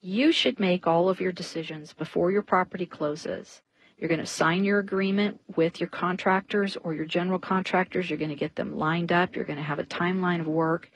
You 0.01 0.31
should 0.31 0.59
make 0.59 0.85
all 0.85 1.09
of 1.09 1.19
your 1.19 1.31
decisions 1.31 1.93
before 1.93 2.31
your 2.31 2.43
property 2.43 2.85
closes. 2.85 3.61
You're 3.97 4.09
going 4.09 4.19
to 4.19 4.25
sign 4.25 4.63
your 4.63 4.79
agreement 4.79 5.39
with 5.55 5.79
your 5.79 5.89
contractors 5.89 6.77
or 6.83 6.93
your 6.93 7.05
general 7.05 7.39
contractors. 7.39 8.09
You're 8.09 8.19
going 8.19 8.29
to 8.29 8.35
get 8.35 8.55
them 8.55 8.77
lined 8.77 9.11
up. 9.11 9.35
You're 9.35 9.45
going 9.45 9.57
to 9.57 9.63
have 9.63 9.79
a 9.79 9.85
timeline 9.85 10.41
of 10.41 10.47
work. 10.47 10.91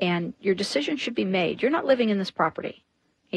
And 0.00 0.34
your 0.40 0.54
decision 0.54 0.96
should 0.96 1.14
be 1.14 1.24
made. 1.24 1.62
You're 1.62 1.70
not 1.70 1.86
living 1.86 2.10
in 2.10 2.18
this 2.18 2.30
property. 2.30 2.84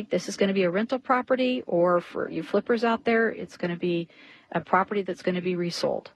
This 0.09 0.27
is 0.27 0.35
going 0.35 0.49
to 0.49 0.53
be 0.53 0.63
a 0.63 0.69
rental 0.69 0.99
property, 0.99 1.63
or 1.67 2.01
for 2.01 2.29
you 2.29 2.43
flippers 2.43 2.83
out 2.83 3.05
there, 3.05 3.29
it's 3.29 3.55
going 3.55 3.71
to 3.71 3.79
be 3.79 4.09
a 4.51 4.59
property 4.59 5.03
that's 5.03 5.21
going 5.21 5.35
to 5.35 5.41
be 5.41 5.55
resold. 5.55 6.11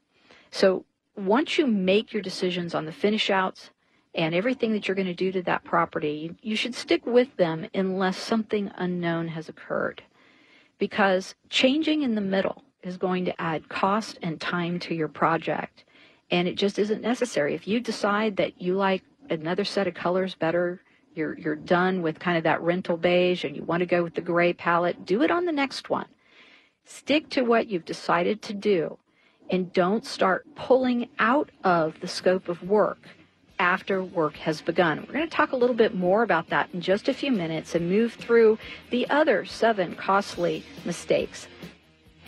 So 0.52 0.84
once 1.16 1.58
you 1.58 1.68
make 1.68 2.14
your 2.14 2.22
decisions 2.22 2.74
on 2.74 2.86
the 2.86 2.92
finish 2.92 3.30
outs 3.30 3.72
and 4.16 4.34
everything 4.34 4.74
that 4.74 4.88
you're 4.88 4.96
going 4.96 5.08
to 5.08 5.14
do 5.14 5.32
to 5.32 5.42
that 5.44 5.64
property, 5.64 6.36
you 6.42 6.56
should 6.56 6.76
stick 6.76 7.06
with 7.06 7.36
them 7.38 7.68
unless 7.74 8.18
something 8.18 8.72
unknown 8.76 9.28
has 9.28 9.50
occurred. 9.50 10.04
Because 10.78 11.36
changing 11.50 12.04
in 12.04 12.16
the 12.16 12.22
middle 12.22 12.64
is 12.84 12.98
going 12.98 13.26
to 13.26 13.42
add 13.42 13.70
cost 13.70 14.18
and 14.22 14.40
time 14.40 14.80
to 14.80 14.96
your 14.96 15.10
project. 15.10 15.84
And 16.32 16.48
it 16.48 16.56
just 16.56 16.80
isn't 16.80 17.02
necessary. 17.02 17.54
If 17.54 17.68
you 17.68 17.80
decide 17.80 18.38
that 18.38 18.62
you 18.62 18.76
like 18.76 19.04
another 19.30 19.66
set 19.66 19.88
of 19.88 19.94
colors 19.94 20.36
better, 20.36 20.82
you're, 21.14 21.38
you're 21.38 21.56
done 21.56 22.02
with 22.02 22.20
kind 22.20 22.38
of 22.38 22.44
that 22.46 22.62
rental 22.62 22.98
beige 22.98 23.44
and 23.44 23.56
you 23.56 23.64
want 23.64 23.82
to 23.82 23.86
go 23.86 24.04
with 24.04 24.14
the 24.14 24.22
gray 24.22 24.54
palette, 24.54 25.06
do 25.06 25.22
it 25.22 25.32
on 25.32 25.46
the 25.46 25.52
next 25.52 25.90
one. 25.90 26.08
Stick 26.86 27.30
to 27.30 27.42
what 27.42 27.68
you've 27.68 27.86
decided 27.86 28.42
to 28.44 28.54
do 28.54 28.98
and 29.50 29.72
don't 29.74 30.06
start 30.06 30.46
pulling 30.56 31.10
out 31.20 31.50
of 31.64 32.00
the 32.02 32.08
scope 32.08 32.50
of 32.50 32.62
work 32.64 33.00
after 33.60 34.02
work 34.02 34.38
has 34.38 34.62
begun. 34.62 35.00
We're 35.02 35.14
going 35.14 35.30
to 35.30 35.36
talk 35.36 35.52
a 35.52 35.58
little 35.58 35.76
bit 35.76 35.94
more 35.94 36.24
about 36.24 36.50
that 36.50 36.70
in 36.74 36.82
just 36.82 37.10
a 37.10 37.14
few 37.14 37.32
minutes 37.32 37.76
and 37.76 37.90
move 37.90 38.14
through 38.14 38.58
the 38.90 39.10
other 39.10 39.46
seven 39.46 39.96
costly 39.96 40.64
mistakes 40.86 41.48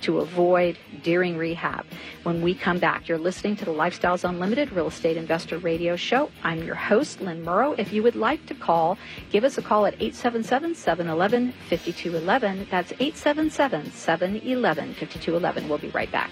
to 0.01 0.19
avoid 0.19 0.77
during 1.03 1.37
rehab. 1.37 1.85
When 2.23 2.41
we 2.41 2.55
come 2.55 2.79
back, 2.79 3.07
you're 3.07 3.17
listening 3.17 3.55
to 3.57 3.65
the 3.65 3.71
Lifestyles 3.71 4.27
Unlimited 4.27 4.71
Real 4.71 4.87
Estate 4.87 5.15
Investor 5.15 5.59
Radio 5.59 5.95
Show. 5.95 6.31
I'm 6.43 6.63
your 6.63 6.75
host, 6.75 7.21
Lynn 7.21 7.45
Murrow. 7.45 7.77
If 7.77 7.93
you 7.93 8.03
would 8.03 8.15
like 8.15 8.45
to 8.47 8.55
call, 8.55 8.97
give 9.31 9.43
us 9.43 9.57
a 9.57 9.61
call 9.61 9.85
at 9.85 9.93
877 9.93 10.75
711 10.75 11.53
5211. 11.69 12.67
That's 12.69 12.91
877 12.93 13.91
711 13.91 14.93
5211. 14.95 15.69
We'll 15.69 15.77
be 15.77 15.89
right 15.89 16.11
back. 16.11 16.31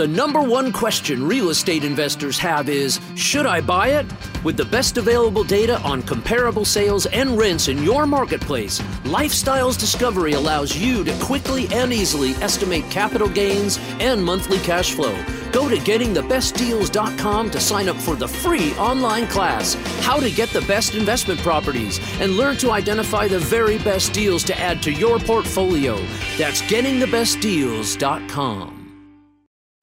The 0.00 0.08
number 0.08 0.40
one 0.40 0.72
question 0.72 1.28
real 1.28 1.50
estate 1.50 1.84
investors 1.84 2.38
have 2.38 2.70
is 2.70 2.98
Should 3.16 3.44
I 3.44 3.60
buy 3.60 3.88
it? 3.88 4.06
With 4.42 4.56
the 4.56 4.64
best 4.64 4.96
available 4.96 5.44
data 5.44 5.78
on 5.82 6.00
comparable 6.00 6.64
sales 6.64 7.04
and 7.04 7.36
rents 7.36 7.68
in 7.68 7.82
your 7.82 8.06
marketplace, 8.06 8.80
Lifestyles 9.04 9.78
Discovery 9.78 10.32
allows 10.32 10.74
you 10.74 11.04
to 11.04 11.12
quickly 11.18 11.68
and 11.70 11.92
easily 11.92 12.30
estimate 12.36 12.90
capital 12.90 13.28
gains 13.28 13.78
and 14.00 14.24
monthly 14.24 14.56
cash 14.60 14.94
flow. 14.94 15.14
Go 15.52 15.68
to 15.68 15.76
gettingthebestdeals.com 15.76 17.50
to 17.50 17.60
sign 17.60 17.90
up 17.90 17.96
for 17.96 18.16
the 18.16 18.28
free 18.28 18.72
online 18.76 19.26
class, 19.26 19.74
How 20.00 20.18
to 20.18 20.30
Get 20.30 20.48
the 20.48 20.62
Best 20.62 20.94
Investment 20.94 21.40
Properties, 21.40 22.00
and 22.20 22.38
learn 22.38 22.56
to 22.56 22.70
identify 22.70 23.28
the 23.28 23.38
very 23.38 23.76
best 23.76 24.14
deals 24.14 24.44
to 24.44 24.58
add 24.58 24.82
to 24.84 24.90
your 24.90 25.18
portfolio. 25.18 25.96
That's 26.38 26.62
gettingthebestdeals.com. 26.62 28.79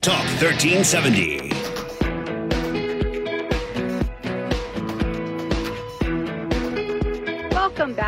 Talk 0.07 0.23
1370. 0.39 1.46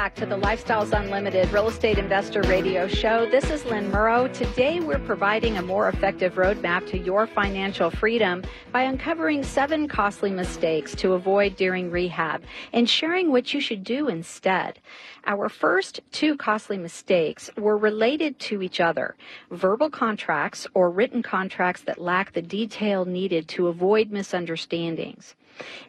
Back 0.10 0.16
to 0.16 0.25
the 0.25 0.39
Lifestyles 0.39 0.92
Unlimited 0.92 1.51
Real 1.51 1.68
Estate 1.68 2.00
Investor 2.00 2.42
Radio 2.44 2.88
Show. 2.88 3.30
This 3.30 3.51
is 3.51 3.63
Lynn 3.66 3.92
Murrow. 3.92 4.32
Today 4.34 4.80
we're 4.80 4.98
providing 4.98 5.58
a 5.58 5.62
more 5.62 5.88
effective 5.88 6.34
roadmap 6.34 6.88
to 6.88 6.98
your 6.98 7.28
financial 7.28 7.92
freedom 7.92 8.42
by 8.72 8.84
uncovering 8.84 9.44
seven 9.44 9.88
costly 9.88 10.32
mistakes 10.32 10.96
to 10.96 11.13
avoid 11.13 11.56
during 11.58 11.92
rehab 11.92 12.42
and 12.74 12.89
sharing 12.89 13.32
what 13.32 13.54
you 13.54 13.62
should 13.62 13.84
do 13.84 14.08
instead. 14.08 14.80
Our 15.28 15.48
first 15.48 16.00
two 16.12 16.36
costly 16.38 16.80
mistakes 16.80 17.51
were 17.56 17.78
related 17.78 18.39
to 18.39 18.63
each 18.63 18.80
other 18.80 19.16
verbal 19.51 19.92
contracts 19.92 20.66
or 20.74 20.89
written 20.89 21.22
contracts 21.22 21.84
that 21.84 22.01
lack 22.01 22.34
the 22.34 22.42
detail 22.42 23.06
needed 23.06 23.48
to 23.50 23.68
avoid 23.68 24.10
misunderstandings. 24.10 25.36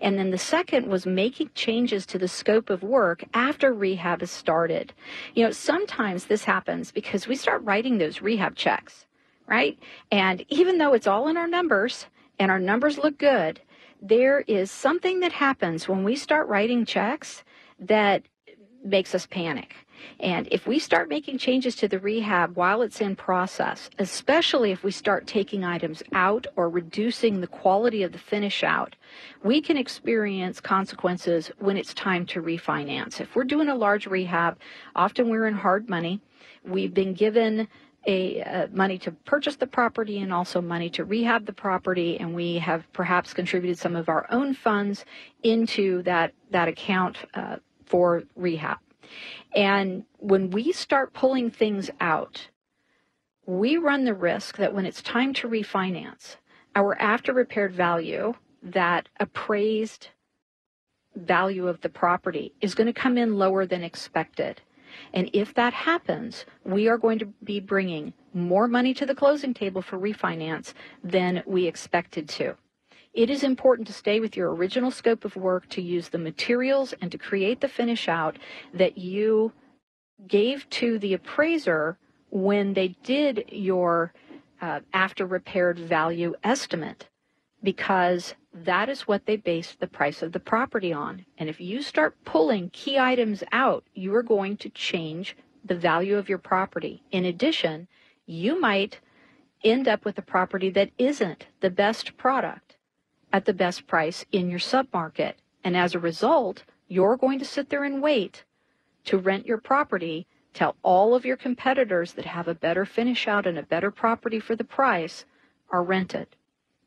And 0.00 0.18
then 0.18 0.30
the 0.30 0.38
second 0.38 0.86
was 0.86 1.06
making 1.06 1.50
changes 1.54 2.06
to 2.06 2.18
the 2.18 2.28
scope 2.28 2.70
of 2.70 2.82
work 2.82 3.24
after 3.34 3.72
rehab 3.72 4.22
is 4.22 4.30
started. 4.30 4.92
You 5.34 5.44
know, 5.44 5.50
sometimes 5.50 6.26
this 6.26 6.44
happens 6.44 6.92
because 6.92 7.26
we 7.28 7.36
start 7.36 7.62
writing 7.62 7.98
those 7.98 8.22
rehab 8.22 8.56
checks, 8.56 9.06
right? 9.46 9.78
And 10.10 10.44
even 10.48 10.78
though 10.78 10.92
it's 10.92 11.06
all 11.06 11.28
in 11.28 11.36
our 11.36 11.48
numbers 11.48 12.06
and 12.38 12.50
our 12.50 12.60
numbers 12.60 12.98
look 12.98 13.18
good, 13.18 13.60
there 14.02 14.40
is 14.40 14.70
something 14.70 15.20
that 15.20 15.32
happens 15.32 15.88
when 15.88 16.04
we 16.04 16.16
start 16.16 16.48
writing 16.48 16.84
checks 16.84 17.44
that 17.78 18.22
makes 18.84 19.14
us 19.14 19.26
panic. 19.26 19.74
And 20.18 20.48
if 20.50 20.66
we 20.66 20.78
start 20.78 21.08
making 21.08 21.38
changes 21.38 21.74
to 21.76 21.88
the 21.88 21.98
rehab 21.98 22.56
while 22.56 22.82
it's 22.82 23.00
in 23.00 23.16
process, 23.16 23.90
especially 23.98 24.70
if 24.70 24.82
we 24.84 24.90
start 24.90 25.26
taking 25.26 25.64
items 25.64 26.02
out 26.12 26.46
or 26.56 26.68
reducing 26.68 27.40
the 27.40 27.46
quality 27.46 28.02
of 28.02 28.12
the 28.12 28.18
finish 28.18 28.62
out, 28.62 28.96
we 29.42 29.60
can 29.60 29.76
experience 29.76 30.60
consequences 30.60 31.50
when 31.58 31.76
it's 31.76 31.94
time 31.94 32.26
to 32.26 32.42
refinance. 32.42 33.20
If 33.20 33.34
we're 33.34 33.44
doing 33.44 33.68
a 33.68 33.74
large 33.74 34.06
rehab, 34.06 34.58
often 34.94 35.28
we're 35.28 35.46
in 35.46 35.54
hard 35.54 35.88
money. 35.88 36.20
We've 36.64 36.94
been 36.94 37.14
given 37.14 37.68
a 38.06 38.42
uh, 38.42 38.66
money 38.72 38.98
to 38.98 39.10
purchase 39.10 39.56
the 39.56 39.66
property 39.66 40.20
and 40.20 40.32
also 40.32 40.60
money 40.60 40.88
to 40.90 41.04
rehab 41.04 41.44
the 41.44 41.52
property 41.52 42.18
and 42.18 42.34
we 42.34 42.56
have 42.56 42.90
perhaps 42.94 43.34
contributed 43.34 43.78
some 43.78 43.94
of 43.94 44.08
our 44.08 44.26
own 44.30 44.54
funds 44.54 45.04
into 45.42 46.02
that 46.02 46.32
that 46.50 46.66
account 46.66 47.18
uh, 47.34 47.56
for 47.84 48.22
rehab 48.36 48.78
and 49.54 50.04
when 50.18 50.50
we 50.50 50.72
start 50.72 51.12
pulling 51.12 51.50
things 51.50 51.90
out, 52.00 52.48
we 53.46 53.76
run 53.76 54.04
the 54.04 54.14
risk 54.14 54.56
that 54.58 54.74
when 54.74 54.86
it's 54.86 55.02
time 55.02 55.34
to 55.34 55.48
refinance, 55.48 56.36
our 56.76 57.00
after 57.00 57.32
repaired 57.32 57.72
value, 57.72 58.34
that 58.62 59.08
appraised 59.18 60.08
value 61.16 61.66
of 61.66 61.80
the 61.80 61.88
property, 61.88 62.52
is 62.60 62.74
going 62.74 62.86
to 62.86 62.92
come 62.92 63.18
in 63.18 63.36
lower 63.36 63.66
than 63.66 63.82
expected. 63.82 64.60
And 65.12 65.30
if 65.32 65.54
that 65.54 65.72
happens, 65.72 66.44
we 66.64 66.88
are 66.88 66.98
going 66.98 67.18
to 67.20 67.26
be 67.42 67.60
bringing 67.60 68.12
more 68.32 68.68
money 68.68 68.94
to 68.94 69.06
the 69.06 69.14
closing 69.14 69.54
table 69.54 69.82
for 69.82 69.98
refinance 69.98 70.72
than 71.02 71.42
we 71.46 71.66
expected 71.66 72.28
to. 72.30 72.56
It 73.12 73.28
is 73.28 73.42
important 73.42 73.88
to 73.88 73.92
stay 73.92 74.20
with 74.20 74.36
your 74.36 74.54
original 74.54 74.92
scope 74.92 75.24
of 75.24 75.34
work, 75.34 75.68
to 75.70 75.82
use 75.82 76.08
the 76.08 76.18
materials 76.18 76.94
and 77.00 77.10
to 77.10 77.18
create 77.18 77.60
the 77.60 77.68
finish 77.68 78.08
out 78.08 78.38
that 78.72 78.98
you 78.98 79.52
gave 80.28 80.68
to 80.70 80.98
the 80.98 81.14
appraiser 81.14 81.98
when 82.30 82.74
they 82.74 82.88
did 83.02 83.44
your 83.48 84.12
uh, 84.60 84.80
after 84.92 85.26
repaired 85.26 85.78
value 85.78 86.34
estimate 86.44 87.08
because 87.62 88.34
that 88.52 88.88
is 88.88 89.02
what 89.02 89.26
they 89.26 89.36
base 89.36 89.76
the 89.78 89.86
price 89.86 90.22
of 90.22 90.32
the 90.32 90.40
property 90.40 90.92
on. 90.92 91.24
And 91.36 91.48
if 91.48 91.60
you 91.60 91.82
start 91.82 92.16
pulling 92.24 92.70
key 92.70 92.98
items 92.98 93.42
out, 93.52 93.84
you 93.94 94.14
are 94.14 94.22
going 94.22 94.56
to 94.58 94.70
change 94.70 95.36
the 95.64 95.74
value 95.74 96.16
of 96.16 96.28
your 96.28 96.38
property. 96.38 97.02
In 97.10 97.24
addition, 97.24 97.88
you 98.26 98.60
might 98.60 99.00
end 99.62 99.88
up 99.88 100.04
with 100.04 100.16
a 100.16 100.22
property 100.22 100.70
that 100.70 100.90
isn't 100.96 101.46
the 101.60 101.70
best 101.70 102.16
product 102.16 102.76
at 103.32 103.44
the 103.44 103.52
best 103.52 103.86
price 103.86 104.24
in 104.32 104.50
your 104.50 104.58
submarket. 104.58 105.34
And 105.62 105.76
as 105.76 105.94
a 105.94 105.98
result, 105.98 106.64
you're 106.88 107.16
going 107.16 107.38
to 107.38 107.44
sit 107.44 107.70
there 107.70 107.84
and 107.84 108.02
wait 108.02 108.44
to 109.04 109.18
rent 109.18 109.46
your 109.46 109.58
property 109.58 110.26
Tell 110.52 110.76
all 110.82 111.14
of 111.14 111.24
your 111.24 111.36
competitors 111.36 112.14
that 112.14 112.24
have 112.24 112.48
a 112.48 112.54
better 112.54 112.84
finish 112.84 113.28
out 113.28 113.46
and 113.46 113.56
a 113.56 113.62
better 113.62 113.90
property 113.90 114.40
for 114.40 114.56
the 114.56 114.64
price 114.64 115.24
are 115.70 115.82
rented. 115.82 116.26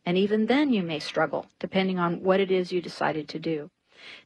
And 0.06 0.18
even 0.18 0.48
then 0.48 0.74
you 0.74 0.84
may 0.84 1.00
struggle, 1.00 1.48
depending 1.60 1.98
on 1.98 2.22
what 2.22 2.42
it 2.42 2.52
is 2.52 2.74
you 2.74 2.82
decided 2.82 3.30
to 3.30 3.40
do. 3.40 3.70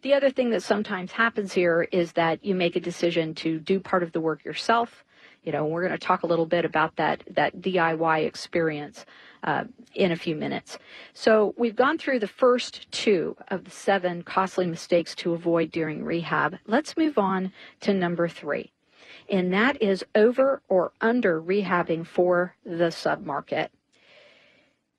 The 0.02 0.16
other 0.16 0.32
thing 0.32 0.50
that 0.50 0.64
sometimes 0.64 1.12
happens 1.12 1.54
here 1.54 1.88
is 1.92 2.14
that 2.14 2.44
you 2.44 2.56
make 2.56 2.76
a 2.76 2.80
decision 2.80 3.36
to 3.36 3.60
do 3.60 3.80
part 3.80 4.02
of 4.02 4.12
the 4.12 4.20
work 4.20 4.44
yourself. 4.44 5.06
You 5.44 5.52
know, 5.52 5.66
we're 5.66 5.88
going 5.88 5.98
to 5.98 6.04
talk 6.04 6.24
a 6.24 6.28
little 6.28 6.48
bit 6.48 6.66
about 6.66 6.96
that, 6.96 7.24
that 7.30 7.62
DIY 7.62 8.26
experience 8.26 9.06
uh, 9.44 9.66
in 9.94 10.12
a 10.12 10.16
few 10.16 10.36
minutes. 10.36 10.78
So 11.14 11.54
we've 11.58 11.76
gone 11.76 11.98
through 11.98 12.20
the 12.20 12.28
first 12.28 12.92
two 12.92 13.36
of 13.50 13.64
the 13.64 13.72
seven 13.72 14.24
costly 14.24 14.68
mistakes 14.68 15.16
to 15.16 15.34
avoid 15.34 15.72
during 15.72 16.04
rehab. 16.04 16.58
Let's 16.66 16.98
move 16.98 17.18
on 17.18 17.52
to 17.82 17.94
number 17.94 18.28
three 18.28 18.72
and 19.30 19.54
that 19.54 19.82
is 19.82 20.06
over 20.16 20.62
or 20.70 20.92
under 21.02 21.42
rehabbing 21.42 22.06
for 22.06 22.56
the 22.66 22.90
submarket. 22.90 23.70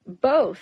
Both 0.07 0.61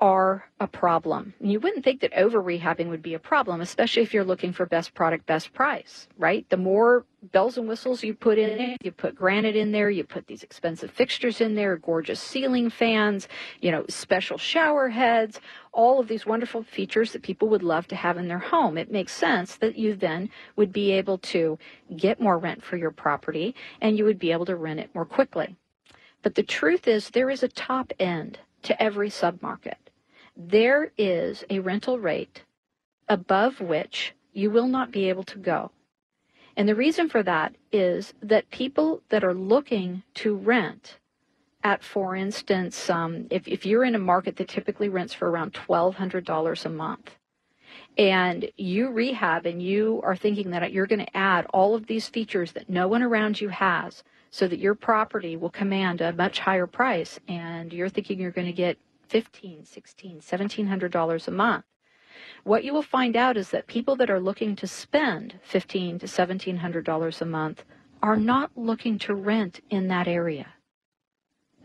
are 0.00 0.44
a 0.60 0.66
problem. 0.66 1.34
You 1.40 1.60
wouldn't 1.60 1.84
think 1.84 2.00
that 2.00 2.12
over 2.14 2.42
rehabbing 2.42 2.88
would 2.88 3.02
be 3.02 3.14
a 3.14 3.18
problem, 3.18 3.60
especially 3.60 4.02
if 4.02 4.12
you're 4.12 4.24
looking 4.24 4.52
for 4.52 4.66
best 4.66 4.94
product, 4.94 5.26
best 5.26 5.52
price, 5.52 6.08
right? 6.18 6.48
The 6.48 6.56
more 6.56 7.04
bells 7.22 7.58
and 7.58 7.68
whistles 7.68 8.02
you 8.02 8.14
put 8.14 8.38
in 8.38 8.56
there, 8.56 8.76
you 8.82 8.92
put 8.92 9.14
granite 9.14 9.56
in 9.56 9.72
there, 9.72 9.90
you 9.90 10.04
put 10.04 10.26
these 10.26 10.42
expensive 10.42 10.90
fixtures 10.90 11.40
in 11.40 11.54
there, 11.54 11.76
gorgeous 11.76 12.20
ceiling 12.20 12.70
fans, 12.70 13.28
you 13.60 13.70
know, 13.70 13.84
special 13.88 14.38
shower 14.38 14.88
heads, 14.88 15.40
all 15.72 16.00
of 16.00 16.08
these 16.08 16.26
wonderful 16.26 16.62
features 16.62 17.12
that 17.12 17.22
people 17.22 17.48
would 17.48 17.62
love 17.62 17.86
to 17.88 17.96
have 17.96 18.16
in 18.16 18.28
their 18.28 18.38
home. 18.38 18.78
It 18.78 18.90
makes 18.90 19.12
sense 19.12 19.56
that 19.56 19.76
you 19.76 19.94
then 19.94 20.30
would 20.56 20.72
be 20.72 20.92
able 20.92 21.18
to 21.18 21.58
get 21.96 22.20
more 22.20 22.38
rent 22.38 22.62
for 22.62 22.76
your 22.76 22.90
property 22.90 23.54
and 23.80 23.98
you 23.98 24.04
would 24.04 24.18
be 24.18 24.32
able 24.32 24.46
to 24.46 24.56
rent 24.56 24.80
it 24.80 24.94
more 24.94 25.06
quickly. 25.06 25.56
But 26.22 26.34
the 26.34 26.42
truth 26.42 26.88
is 26.88 27.10
there 27.10 27.30
is 27.30 27.42
a 27.42 27.48
top 27.48 27.92
end 27.98 28.38
to 28.62 28.82
every 28.82 29.10
submarket 29.10 29.76
there 30.36 30.92
is 30.98 31.44
a 31.48 31.60
rental 31.60 31.98
rate 31.98 32.42
above 33.08 33.60
which 33.60 34.14
you 34.32 34.50
will 34.50 34.66
not 34.66 34.90
be 34.90 35.08
able 35.08 35.24
to 35.24 35.38
go. 35.38 35.70
And 36.56 36.68
the 36.68 36.74
reason 36.74 37.08
for 37.08 37.22
that 37.22 37.54
is 37.72 38.14
that 38.22 38.50
people 38.50 39.02
that 39.10 39.24
are 39.24 39.34
looking 39.34 40.02
to 40.14 40.34
rent 40.34 40.98
at, 41.62 41.82
for 41.82 42.14
instance, 42.16 42.88
um, 42.88 43.26
if, 43.30 43.46
if 43.48 43.66
you're 43.66 43.84
in 43.84 43.94
a 43.94 43.98
market 43.98 44.36
that 44.36 44.48
typically 44.48 44.88
rents 44.88 45.12
for 45.12 45.30
around 45.30 45.52
$1,200 45.52 46.64
a 46.64 46.68
month, 46.68 47.16
and 47.98 48.50
you 48.56 48.90
rehab 48.90 49.46
and 49.46 49.62
you 49.62 50.00
are 50.04 50.16
thinking 50.16 50.50
that 50.50 50.72
you're 50.72 50.86
going 50.86 51.04
to 51.04 51.16
add 51.16 51.46
all 51.46 51.74
of 51.74 51.86
these 51.86 52.08
features 52.08 52.52
that 52.52 52.68
no 52.68 52.88
one 52.88 53.02
around 53.02 53.40
you 53.40 53.48
has 53.48 54.02
so 54.30 54.46
that 54.46 54.58
your 54.58 54.74
property 54.74 55.36
will 55.36 55.50
command 55.50 56.00
a 56.00 56.12
much 56.12 56.38
higher 56.38 56.66
price 56.66 57.18
and 57.26 57.72
you're 57.72 57.88
thinking 57.88 58.18
you're 58.18 58.30
going 58.30 58.46
to 58.46 58.52
get 58.52 58.78
15, 59.08 59.64
16, 59.64 60.10
1700 60.12 60.92
dollars 60.92 61.28
a 61.28 61.30
month. 61.30 61.64
What 62.44 62.64
you 62.64 62.72
will 62.72 62.82
find 62.82 63.16
out 63.16 63.36
is 63.36 63.50
that 63.50 63.66
people 63.66 63.96
that 63.96 64.10
are 64.10 64.20
looking 64.20 64.56
to 64.56 64.66
spend 64.66 65.38
15 65.42 65.98
to 66.00 66.06
1700 66.06 66.84
dollars 66.84 67.20
a 67.20 67.26
month 67.26 67.64
are 68.02 68.16
not 68.16 68.50
looking 68.56 68.98
to 69.00 69.14
rent 69.14 69.60
in 69.70 69.88
that 69.88 70.08
area. 70.08 70.46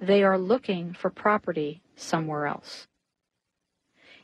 They 0.02 0.24
are 0.24 0.38
looking 0.38 0.94
for 0.94 1.10
property 1.10 1.82
somewhere 1.96 2.48
else. 2.48 2.88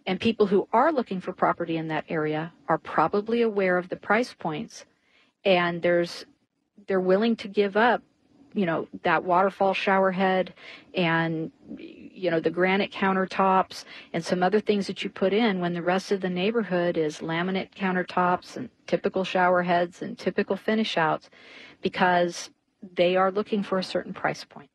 And 0.06 0.20
people 0.20 0.48
who 0.48 0.68
are 0.72 0.92
looking 0.92 1.20
for 1.20 1.34
property 1.34 1.78
in 1.78 1.90
that 1.90 2.06
area 2.10 2.54
are 2.68 2.78
probably 2.78 3.42
aware 3.42 3.78
of 3.78 3.90
the 3.90 3.98
price 3.98 4.34
points 4.34 4.86
and 5.44 5.82
there's 5.82 6.26
they're 6.88 7.00
willing 7.00 7.36
to 7.38 7.48
give 7.48 7.78
up 7.78 8.02
you 8.54 8.66
know 8.66 8.88
that 9.04 9.24
waterfall 9.24 9.74
shower 9.74 10.12
head 10.12 10.54
and 10.94 11.52
you 12.18 12.32
know 12.32 12.40
the 12.40 12.50
granite 12.50 12.92
countertops 12.92 13.86
and 14.12 14.26
some 14.26 14.42
other 14.42 14.60
things 14.60 14.88
that 14.88 15.04
you 15.04 15.10
put 15.10 15.34
in 15.34 15.60
when 15.60 15.74
the 15.74 15.82
rest 15.82 16.12
of 16.12 16.22
the 16.22 16.30
neighborhood 16.30 16.98
is 16.98 17.20
laminate 17.20 17.74
countertops 17.76 18.58
and 18.58 18.70
typical 18.88 19.24
shower 19.24 19.64
heads 19.64 20.02
and 20.02 20.18
typical 20.18 20.58
finish 20.58 20.98
outs 20.98 21.30
because 21.82 22.50
they 22.96 23.16
are 23.16 23.32
looking 23.32 23.64
for 23.64 23.78
a 23.78 23.84
certain 23.84 24.14
price 24.14 24.44
point. 24.44 24.70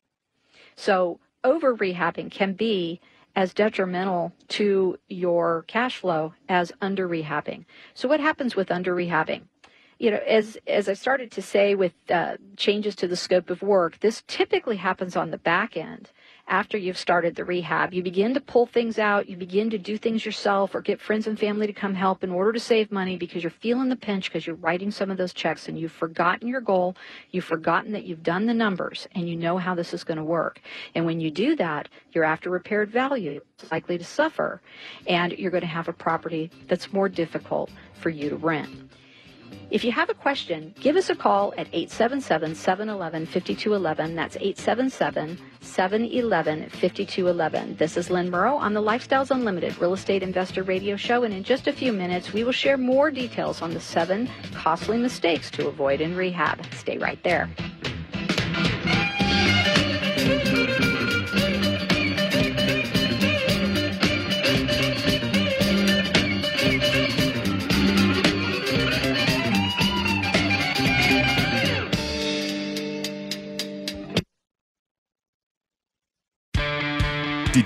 So 0.75 1.19
over 1.43 1.75
rehabbing 1.75 2.31
can 2.31 2.53
be 2.53 3.01
as 3.35 3.53
detrimental 3.53 4.31
to 4.47 4.97
your 5.07 5.63
cash 5.67 5.97
flow 5.97 6.33
as 6.47 6.71
under 6.81 7.07
rehabbing. 7.07 7.65
So 7.93 8.07
what 8.07 8.19
happens 8.19 8.55
with 8.55 8.71
under 8.71 8.95
rehabbing? 8.95 9.43
You 9.99 10.11
know, 10.11 10.19
as 10.27 10.57
as 10.67 10.89
I 10.89 10.93
started 10.93 11.31
to 11.31 11.41
say 11.41 11.75
with 11.75 11.93
uh, 12.09 12.37
changes 12.57 12.95
to 12.97 13.07
the 13.07 13.15
scope 13.15 13.49
of 13.49 13.61
work, 13.61 13.99
this 13.99 14.23
typically 14.27 14.77
happens 14.77 15.15
on 15.15 15.31
the 15.31 15.37
back 15.37 15.77
end 15.77 16.11
after 16.47 16.77
you've 16.77 16.97
started 16.97 17.35
the 17.35 17.45
rehab. 17.45 17.93
You 17.93 18.03
begin 18.03 18.33
to 18.33 18.41
pull 18.41 18.65
things 18.65 18.99
out, 18.99 19.29
you 19.29 19.37
begin 19.37 19.69
to 19.69 19.77
do 19.77 19.97
things 19.97 20.25
yourself, 20.25 20.75
or 20.75 20.81
get 20.81 20.99
friends 20.99 21.25
and 21.27 21.39
family 21.39 21.67
to 21.67 21.73
come 21.73 21.93
help 21.93 22.23
in 22.23 22.31
order 22.31 22.51
to 22.53 22.59
save 22.59 22.91
money 22.91 23.17
because 23.17 23.43
you're 23.43 23.49
feeling 23.51 23.89
the 23.89 23.95
pinch 23.95 24.29
because 24.29 24.45
you're 24.45 24.57
writing 24.57 24.91
some 24.91 25.09
of 25.09 25.17
those 25.17 25.33
checks 25.33 25.67
and 25.67 25.79
you've 25.79 25.91
forgotten 25.91 26.47
your 26.47 26.61
goal, 26.61 26.95
you've 27.31 27.45
forgotten 27.45 27.91
that 27.93 28.03
you've 28.03 28.23
done 28.23 28.45
the 28.45 28.53
numbers, 28.53 29.07
and 29.15 29.29
you 29.29 29.35
know 29.35 29.57
how 29.57 29.73
this 29.73 29.93
is 29.93 30.03
going 30.03 30.17
to 30.17 30.23
work. 30.23 30.59
And 30.95 31.05
when 31.05 31.19
you 31.19 31.31
do 31.31 31.55
that, 31.55 31.87
your 32.11 32.23
after 32.23 32.49
repaired 32.49 32.91
value 32.91 33.41
likely 33.71 33.97
to 33.97 34.03
suffer, 34.03 34.61
and 35.07 35.31
you're 35.33 35.51
going 35.51 35.61
to 35.61 35.67
have 35.67 35.87
a 35.87 35.93
property 35.93 36.51
that's 36.67 36.91
more 36.91 37.07
difficult 37.07 37.69
for 37.93 38.09
you 38.09 38.29
to 38.29 38.35
rent. 38.35 38.69
If 39.69 39.83
you 39.83 39.91
have 39.91 40.09
a 40.09 40.13
question, 40.13 40.73
give 40.79 40.95
us 40.95 41.09
a 41.09 41.15
call 41.15 41.53
at 41.57 41.67
877 41.73 42.55
711 42.55 43.25
5211. 43.25 44.15
That's 44.15 44.35
877 44.35 45.39
711 45.61 46.69
5211. 46.69 47.75
This 47.77 47.97
is 47.97 48.09
Lynn 48.09 48.29
Murrow 48.29 48.55
on 48.55 48.73
the 48.73 48.81
Lifestyles 48.81 49.31
Unlimited 49.31 49.79
Real 49.79 49.93
Estate 49.93 50.23
Investor 50.23 50.63
Radio 50.63 50.95
Show. 50.95 51.23
And 51.23 51.33
in 51.33 51.43
just 51.43 51.67
a 51.67 51.73
few 51.73 51.91
minutes, 51.91 52.33
we 52.33 52.43
will 52.43 52.51
share 52.51 52.77
more 52.77 53.09
details 53.09 53.61
on 53.61 53.73
the 53.73 53.79
seven 53.79 54.29
costly 54.53 54.97
mistakes 54.97 55.49
to 55.51 55.67
avoid 55.67 56.01
in 56.01 56.15
rehab. 56.15 56.63
Stay 56.73 56.97
right 56.97 57.21
there. 57.23 57.49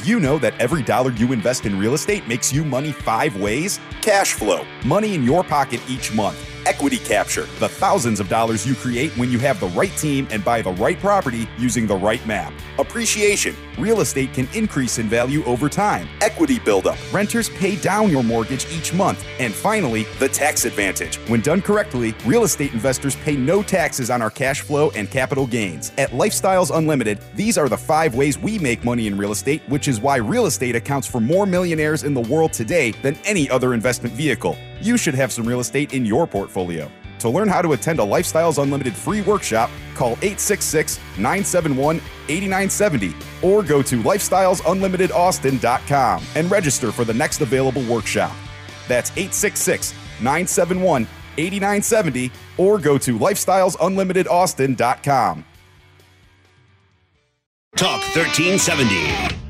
You 0.08 0.20
know 0.20 0.38
that 0.40 0.58
every 0.60 0.82
dollar 0.82 1.12
you 1.12 1.34
invest 1.34 1.66
in 1.66 1.78
real 1.78 1.94
estate 1.94 2.28
makes 2.28 2.54
you 2.54 2.64
money 2.64 2.92
five 2.92 3.36
ways? 3.36 3.80
Cash 4.02 4.34
flow, 4.34 4.66
money 4.86 5.14
in 5.14 5.24
your 5.24 5.44
pocket 5.44 5.82
each 5.90 6.14
month 6.14 6.38
Equity 6.68 6.98
Capture, 6.98 7.48
the 7.60 7.70
thousands 7.70 8.20
of 8.20 8.28
dollars 8.28 8.68
you 8.68 8.76
create 8.76 9.12
when 9.18 9.32
you 9.32 9.40
have 9.40 9.58
the 9.62 9.68
right 9.68 9.96
team 9.96 10.28
and 10.32 10.44
buy 10.44 10.62
the 10.62 10.74
right 10.74 11.00
property 11.00 11.48
using 11.58 11.88
the 11.88 11.96
right 11.96 12.26
map. 12.28 12.52
Appreciation, 12.78 13.56
real 13.78 14.02
estate 14.02 14.34
can 14.34 14.48
increase 14.54 14.98
in 14.98 15.08
value 15.08 15.44
over 15.46 15.70
time. 15.70 16.08
Equity 16.22 16.60
buildup, 16.60 16.98
renters 17.12 17.50
pay 17.50 17.76
down 17.76 18.10
your 18.10 18.24
mortgage 18.24 18.66
each 18.72 18.94
month. 18.94 19.26
And 19.40 19.54
finally, 19.54 20.04
the 20.20 20.30
tax 20.30 20.66
advantage. 20.66 21.18
When 21.28 21.42
done 21.42 21.62
correctly, 21.62 22.16
real 22.26 22.44
estate 22.44 22.74
investors 22.74 23.16
pay 23.16 23.36
no 23.36 23.64
taxes 23.64 24.10
on 24.10 24.22
our 24.22 24.32
cash 24.32 24.62
flow 24.62 24.92
and 24.92 25.10
capital 25.10 25.48
gains. 25.48 25.92
At 25.98 26.12
Lifestyles 26.12 26.76
Unlimited, 26.76 27.20
these 27.36 27.58
are 27.58 27.70
the 27.70 27.78
five 27.78 28.16
ways 28.16 28.38
we 28.38 28.60
make 28.60 28.84
money 28.84 29.08
in 29.08 29.18
real 29.18 29.32
estate, 29.32 29.62
which 29.68 29.88
is 29.88 30.00
why 30.00 30.18
real 30.18 30.46
estate 30.46 30.76
accounts 30.76 31.08
for 31.08 31.20
more 31.20 31.46
millionaires 31.46 32.04
in 32.04 32.14
the 32.14 32.22
world 32.22 32.54
today 32.54 32.92
than 33.02 33.16
any 33.26 33.50
other 33.50 33.74
investment 33.74 34.16
vehicle 34.16 34.58
you 34.82 34.98
should 34.98 35.16
have 35.16 35.32
some 35.32 35.46
real 35.46 35.60
estate 35.60 35.94
in 35.94 36.06
your 36.06 36.28
portfolio. 36.28 36.90
To 37.20 37.30
learn 37.30 37.48
how 37.48 37.62
to 37.62 37.74
attend 37.74 38.00
a 38.00 38.04
Lifestyles 38.04 38.60
Unlimited 38.62 38.96
free 38.96 39.22
workshop, 39.22 39.70
call 39.96 40.14
866 40.22 41.00
971 41.18 41.98
8970 42.30 43.16
or 43.42 43.64
go 43.64 43.82
to 43.82 44.02
lifestylesunlimitedaustin.com 44.02 46.24
and 46.36 46.52
register 46.52 46.92
for 46.92 47.06
the 47.06 47.14
next 47.14 47.40
available 47.42 47.84
workshop. 47.86 48.36
That's 48.88 49.10
866 49.12 49.94
971 50.20 51.08
8970 51.38 52.32
or 52.58 52.80
go 52.80 52.98
to 52.98 53.18
lifestylesunlimitedaustin.com. 53.18 55.46
Talk 57.76 58.02
1370. 58.16 59.47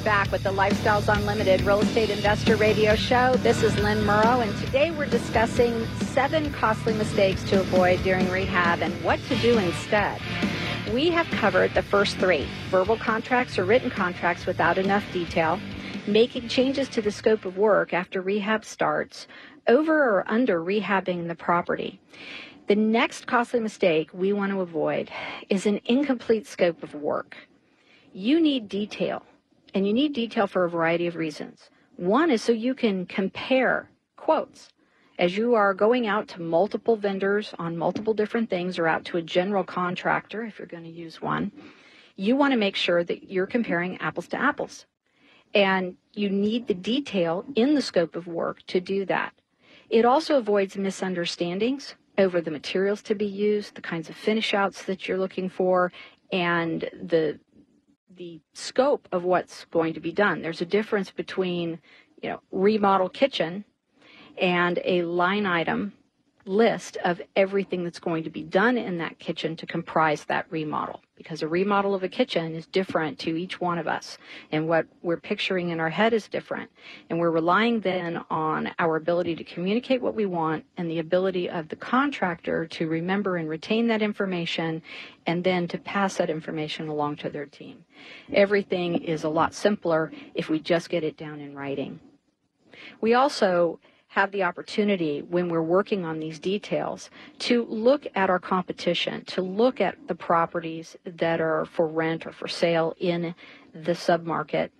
We're 0.00 0.04
back 0.04 0.32
with 0.32 0.44
the 0.44 0.50
Lifestyles 0.50 1.14
Unlimited 1.14 1.60
Real 1.60 1.82
Estate 1.82 2.08
Investor 2.08 2.56
Radio 2.56 2.94
Show. 2.94 3.34
This 3.34 3.62
is 3.62 3.76
Lynn 3.80 3.98
Murrow, 3.98 4.42
and 4.42 4.58
today 4.64 4.90
we're 4.90 5.04
discussing 5.04 5.86
seven 6.06 6.50
costly 6.54 6.94
mistakes 6.94 7.44
to 7.50 7.60
avoid 7.60 8.02
during 8.02 8.26
rehab 8.30 8.80
and 8.80 8.94
what 9.04 9.20
to 9.24 9.36
do 9.40 9.58
instead. 9.58 10.18
We 10.94 11.10
have 11.10 11.26
covered 11.26 11.74
the 11.74 11.82
first 11.82 12.16
three 12.16 12.48
verbal 12.70 12.96
contracts 12.96 13.58
or 13.58 13.66
written 13.66 13.90
contracts 13.90 14.46
without 14.46 14.78
enough 14.78 15.04
detail, 15.12 15.60
making 16.06 16.48
changes 16.48 16.88
to 16.88 17.02
the 17.02 17.12
scope 17.12 17.44
of 17.44 17.58
work 17.58 17.92
after 17.92 18.22
rehab 18.22 18.64
starts, 18.64 19.26
over 19.68 20.02
or 20.02 20.24
under 20.28 20.62
rehabbing 20.62 21.28
the 21.28 21.34
property. 21.34 22.00
The 22.68 22.76
next 22.76 23.26
costly 23.26 23.60
mistake 23.60 24.08
we 24.14 24.32
want 24.32 24.50
to 24.52 24.62
avoid 24.62 25.10
is 25.50 25.66
an 25.66 25.78
incomplete 25.84 26.46
scope 26.46 26.82
of 26.82 26.94
work. 26.94 27.36
You 28.14 28.40
need 28.40 28.66
detail, 28.70 29.22
and 29.74 29.86
you 29.86 29.92
need 29.92 30.12
detail 30.12 30.46
for 30.46 30.64
a 30.64 30.70
variety 30.70 31.06
of 31.06 31.16
reasons. 31.16 31.70
One 31.96 32.30
is 32.30 32.42
so 32.42 32.52
you 32.52 32.74
can 32.74 33.06
compare 33.06 33.90
quotes. 34.16 34.70
As 35.18 35.36
you 35.36 35.54
are 35.54 35.74
going 35.74 36.06
out 36.06 36.28
to 36.28 36.40
multiple 36.40 36.96
vendors 36.96 37.52
on 37.58 37.76
multiple 37.76 38.14
different 38.14 38.48
things 38.48 38.78
or 38.78 38.86
out 38.86 39.04
to 39.06 39.18
a 39.18 39.22
general 39.22 39.64
contractor, 39.64 40.44
if 40.44 40.58
you're 40.58 40.66
going 40.66 40.84
to 40.84 40.88
use 40.88 41.20
one, 41.20 41.52
you 42.16 42.36
want 42.36 42.52
to 42.52 42.58
make 42.58 42.76
sure 42.76 43.04
that 43.04 43.30
you're 43.30 43.46
comparing 43.46 43.98
apples 43.98 44.28
to 44.28 44.40
apples. 44.40 44.86
And 45.54 45.96
you 46.14 46.30
need 46.30 46.66
the 46.66 46.74
detail 46.74 47.44
in 47.54 47.74
the 47.74 47.82
scope 47.82 48.16
of 48.16 48.26
work 48.26 48.64
to 48.68 48.80
do 48.80 49.04
that. 49.06 49.34
It 49.90 50.04
also 50.04 50.38
avoids 50.38 50.76
misunderstandings 50.76 51.96
over 52.16 52.40
the 52.40 52.50
materials 52.50 53.02
to 53.02 53.14
be 53.14 53.26
used, 53.26 53.74
the 53.74 53.80
kinds 53.80 54.08
of 54.08 54.16
finish 54.16 54.54
outs 54.54 54.84
that 54.84 55.06
you're 55.08 55.18
looking 55.18 55.48
for, 55.48 55.92
and 56.32 56.88
the 56.92 57.38
the 58.16 58.40
scope 58.52 59.08
of 59.12 59.24
what's 59.24 59.64
going 59.66 59.94
to 59.94 60.00
be 60.00 60.12
done. 60.12 60.42
There's 60.42 60.60
a 60.60 60.66
difference 60.66 61.10
between, 61.10 61.78
you 62.22 62.30
know, 62.30 62.40
remodel 62.50 63.08
kitchen 63.08 63.64
and 64.40 64.78
a 64.84 65.02
line 65.02 65.46
item 65.46 65.92
list 66.46 66.96
of 67.04 67.20
everything 67.36 67.84
that's 67.84 67.98
going 67.98 68.24
to 68.24 68.30
be 68.30 68.42
done 68.42 68.78
in 68.78 68.98
that 68.98 69.18
kitchen 69.18 69.56
to 69.56 69.66
comprise 69.66 70.24
that 70.24 70.46
remodel. 70.50 71.00
Because 71.16 71.42
a 71.42 71.48
remodel 71.48 71.94
of 71.94 72.02
a 72.02 72.08
kitchen 72.08 72.54
is 72.54 72.66
different 72.66 73.18
to 73.20 73.36
each 73.36 73.60
one 73.60 73.78
of 73.78 73.86
us. 73.86 74.16
And 74.50 74.66
what 74.66 74.86
we're 75.02 75.18
picturing 75.18 75.68
in 75.68 75.78
our 75.78 75.90
head 75.90 76.14
is 76.14 76.28
different. 76.28 76.70
And 77.10 77.18
we're 77.18 77.30
relying 77.30 77.80
then 77.80 78.24
on 78.30 78.70
our 78.78 78.96
ability 78.96 79.36
to 79.36 79.44
communicate 79.44 80.00
what 80.00 80.14
we 80.14 80.24
want 80.24 80.64
and 80.78 80.90
the 80.90 80.98
ability 80.98 81.50
of 81.50 81.68
the 81.68 81.76
contractor 81.76 82.66
to 82.68 82.88
remember 82.88 83.36
and 83.36 83.48
retain 83.48 83.86
that 83.88 84.00
information 84.00 84.82
and 85.26 85.44
then 85.44 85.68
to 85.68 85.78
pass 85.78 86.16
that 86.16 86.30
information 86.30 86.88
along 86.88 87.16
to 87.16 87.28
their 87.28 87.46
team. 87.46 87.84
Everything 88.32 88.96
is 89.02 89.24
a 89.24 89.28
lot 89.28 89.52
simpler 89.52 90.10
if 90.34 90.48
we 90.48 90.58
just 90.58 90.88
get 90.88 91.04
it 91.04 91.18
down 91.18 91.38
in 91.40 91.54
writing. 91.54 92.00
We 93.02 93.12
also 93.12 93.78
have 94.10 94.32
the 94.32 94.42
opportunity 94.42 95.22
when 95.22 95.48
we're 95.48 95.62
working 95.62 96.04
on 96.04 96.18
these 96.18 96.40
details 96.40 97.10
to 97.38 97.64
look 97.66 98.08
at 98.16 98.28
our 98.28 98.40
competition, 98.40 99.24
to 99.24 99.40
look 99.40 99.80
at 99.80 99.96
the 100.08 100.14
properties 100.16 100.96
that 101.04 101.40
are 101.40 101.64
for 101.64 101.86
rent 101.86 102.26
or 102.26 102.32
for 102.32 102.48
sale 102.48 102.92
in 102.98 103.32
the 103.72 103.92
submarket 103.92 104.70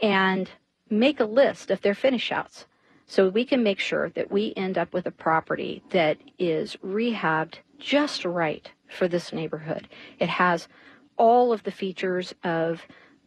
and 0.00 0.48
make 0.88 1.18
a 1.18 1.24
list 1.24 1.72
of 1.72 1.80
their 1.80 1.94
finish 1.94 2.30
outs 2.30 2.66
so 3.04 3.28
we 3.28 3.44
can 3.44 3.64
make 3.64 3.80
sure 3.80 4.10
that 4.10 4.30
we 4.30 4.52
end 4.56 4.78
up 4.78 4.92
with 4.92 5.06
a 5.06 5.10
property 5.10 5.82
that 5.90 6.16
is 6.38 6.76
rehabbed 6.84 7.56
just 7.80 8.24
right 8.24 8.70
for 8.88 9.08
this 9.08 9.32
neighborhood. 9.32 9.88
It 10.20 10.28
has 10.28 10.68
all 11.16 11.52
of 11.52 11.64
the 11.64 11.72
features 11.72 12.32
of 12.44 12.80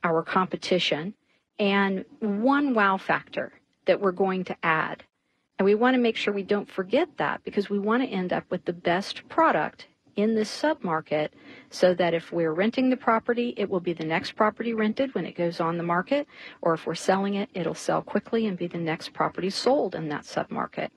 our 0.05 0.23
competition 0.23 1.13
and 1.59 2.05
one 2.21 2.73
wow 2.73 2.95
factor 2.95 3.51
that 3.83 3.99
we're 3.99 4.13
going 4.13 4.45
to 4.45 4.55
add 4.63 5.03
and 5.59 5.65
we 5.65 5.75
want 5.75 5.93
to 5.93 5.99
make 5.99 6.15
sure 6.15 6.33
we 6.33 6.41
don't 6.41 6.71
forget 6.71 7.09
that 7.17 7.43
because 7.43 7.69
we 7.69 7.77
want 7.77 8.01
to 8.01 8.09
end 8.09 8.31
up 8.31 8.45
with 8.49 8.63
the 8.63 8.73
best 8.73 9.27
product 9.27 9.87
in 10.15 10.33
this 10.33 10.49
submarket 10.49 11.29
so 11.69 11.93
that 11.93 12.13
if 12.13 12.31
we're 12.31 12.53
renting 12.53 12.89
the 12.89 12.97
property, 12.97 13.53
it 13.57 13.69
will 13.69 13.81
be 13.81 13.91
the 13.91 14.05
next 14.05 14.37
property 14.37 14.73
rented 14.73 15.13
when 15.13 15.25
it 15.25 15.35
goes 15.35 15.59
on 15.59 15.77
the 15.77 15.83
market, 15.83 16.27
or 16.61 16.73
if 16.73 16.87
we're 16.87 16.95
selling 16.95 17.35
it, 17.35 17.49
it'll 17.53 17.75
sell 17.75 18.01
quickly 18.01 18.47
and 18.47 18.57
be 18.57 18.67
the 18.67 18.77
next 18.77 19.13
property 19.13 19.49
sold 19.49 19.95
in 19.95 20.07
that 20.07 20.23
submarket. 20.23 20.89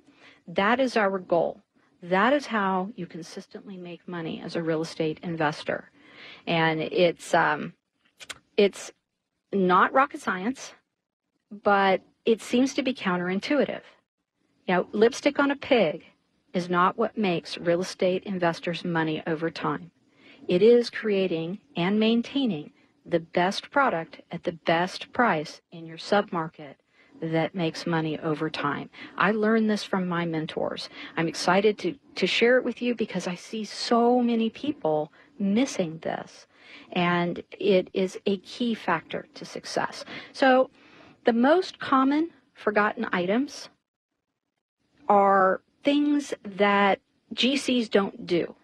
That 0.46 0.78
is 0.78 0.96
our 0.96 1.18
goal. 1.18 1.60
That 2.00 2.32
is 2.32 2.46
how 2.46 2.90
you 2.94 3.06
consistently 3.06 3.76
make 3.76 4.06
money 4.06 4.40
as 4.44 4.54
a 4.54 4.62
real 4.62 4.82
estate 4.82 5.18
investor. 5.24 5.90
And 6.46 6.80
it's 6.80 7.34
um, 7.34 7.74
it's 8.56 8.92
not 9.52 9.92
rocket 9.92 10.20
science, 10.20 10.72
but 11.50 12.00
it 12.24 12.40
seems 12.40 12.74
to 12.74 12.82
be 12.82 12.94
counterintuitive. 12.94 13.82
Now, 14.68 14.86
lipstick 14.92 15.38
on 15.38 15.50
a 15.50 15.56
pig 15.56 16.04
is 16.52 16.68
not 16.68 16.96
what 16.96 17.18
makes 17.18 17.58
real 17.58 17.80
estate 17.80 18.22
investors 18.24 18.84
money 18.84 19.22
over 19.26 19.50
time. 19.50 19.90
It 20.48 20.62
is 20.62 20.90
creating 20.90 21.58
and 21.76 21.98
maintaining 21.98 22.72
the 23.04 23.20
best 23.20 23.70
product 23.70 24.20
at 24.30 24.44
the 24.44 24.52
best 24.52 25.12
price 25.12 25.60
in 25.72 25.86
your 25.86 25.98
submarket 25.98 26.74
that 27.20 27.54
makes 27.54 27.86
money 27.86 28.18
over 28.18 28.50
time. 28.50 28.90
I 29.16 29.30
learned 29.30 29.70
this 29.70 29.84
from 29.84 30.08
my 30.08 30.24
mentors. 30.24 30.88
I'm 31.16 31.28
excited 31.28 31.78
to, 31.78 31.94
to 32.16 32.26
share 32.26 32.56
it 32.58 32.64
with 32.64 32.82
you 32.82 32.94
because 32.94 33.26
I 33.26 33.34
see 33.34 33.64
so 33.64 34.20
many 34.20 34.50
people 34.50 35.12
missing 35.38 35.98
this. 36.02 36.46
And 36.92 37.42
it 37.58 37.88
is 37.92 38.18
a 38.26 38.38
key 38.38 38.74
factor 38.74 39.26
to 39.34 39.44
success. 39.44 40.04
So, 40.32 40.70
the 41.24 41.32
most 41.32 41.78
common 41.78 42.30
forgotten 42.54 43.06
items 43.12 43.68
are 45.12 45.60
things 45.84 46.32
that 46.42 46.98
GCs 47.34 47.90
don't 47.90 48.26
do. 48.26 48.54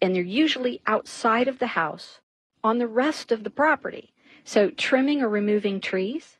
And 0.00 0.14
they're 0.14 0.22
usually 0.22 0.80
outside 0.86 1.48
of 1.48 1.58
the 1.58 1.66
house 1.66 2.20
on 2.64 2.78
the 2.78 2.86
rest 2.86 3.30
of 3.30 3.44
the 3.44 3.50
property. 3.50 4.14
So, 4.44 4.70
trimming 4.70 5.20
or 5.20 5.28
removing 5.28 5.82
trees, 5.82 6.38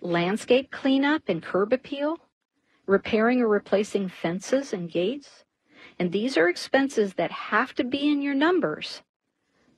landscape 0.00 0.70
cleanup 0.70 1.22
and 1.28 1.42
curb 1.42 1.72
appeal, 1.72 2.20
repairing 2.86 3.40
or 3.42 3.48
replacing 3.48 4.08
fences 4.08 4.72
and 4.72 4.88
gates. 4.88 5.44
And 5.98 6.12
these 6.12 6.36
are 6.36 6.48
expenses 6.48 7.14
that 7.14 7.32
have 7.32 7.74
to 7.74 7.82
be 7.82 8.08
in 8.08 8.22
your 8.22 8.34
numbers 8.34 9.02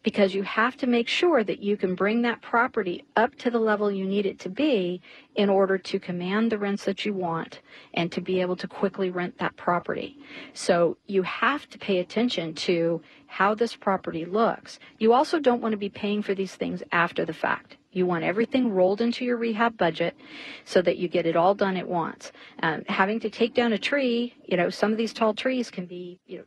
because 0.03 0.35
you 0.35 0.43
have 0.43 0.77
to 0.79 0.87
make 0.87 1.09
sure 1.09 1.45
that 1.45 1.61
you 1.61 1.77
can 1.77 1.95
bring 1.95 2.23
that 2.23 2.41
property 2.41 3.05
up 3.17 3.35
to 3.37 3.51
the 3.51 3.59
level 3.59 3.91
you 3.91 4.05
need 4.05 4.27
it 4.27 4.39
to 4.39 4.49
be 4.49 5.01
in 5.35 5.51
order 5.51 5.77
to 5.77 5.99
command 5.99 6.51
the 6.51 6.59
rents 6.59 6.85
that 6.85 7.05
you 7.05 7.13
want 7.13 7.61
and 7.95 8.11
to 8.13 8.21
be 8.21 8.41
able 8.41 8.57
to 8.57 8.67
quickly 8.67 9.11
rent 9.11 9.37
that 9.39 9.57
property. 9.57 10.19
So 10.55 10.97
you 11.07 11.23
have 11.23 11.69
to 11.71 11.79
pay 11.79 11.99
attention 11.99 12.55
to 12.55 13.03
how 13.27 13.55
this 13.55 13.77
property 13.77 14.25
looks. 14.25 14.79
You 14.99 15.13
also 15.13 15.39
don't 15.39 15.61
want 15.61 15.73
to 15.73 15.79
be 15.79 15.91
paying 15.91 16.23
for 16.23 16.35
these 16.35 16.55
things 16.55 16.83
after 16.93 17.25
the 17.25 17.35
fact. 17.35 17.77
You 17.93 18.07
want 18.07 18.25
everything 18.25 18.73
rolled 18.73 19.01
into 19.01 19.25
your 19.25 19.37
rehab 19.37 19.77
budget 19.77 20.17
so 20.65 20.81
that 20.83 20.97
you 20.97 21.09
get 21.09 21.27
it 21.27 21.37
all 21.37 21.55
done 21.55 21.77
at 21.77 21.89
once. 21.89 22.31
Um, 22.63 22.85
having 22.89 23.19
to 23.21 23.31
take 23.31 23.53
down 23.53 23.73
a 23.73 23.79
tree, 23.79 24.35
you 24.45 24.57
know, 24.57 24.71
some 24.71 24.93
of 24.93 24.99
these 24.99 25.13
tall 25.13 25.35
trees 25.35 25.71
can 25.71 25.87
be, 25.87 26.21
you 26.27 26.39
know, 26.39 26.45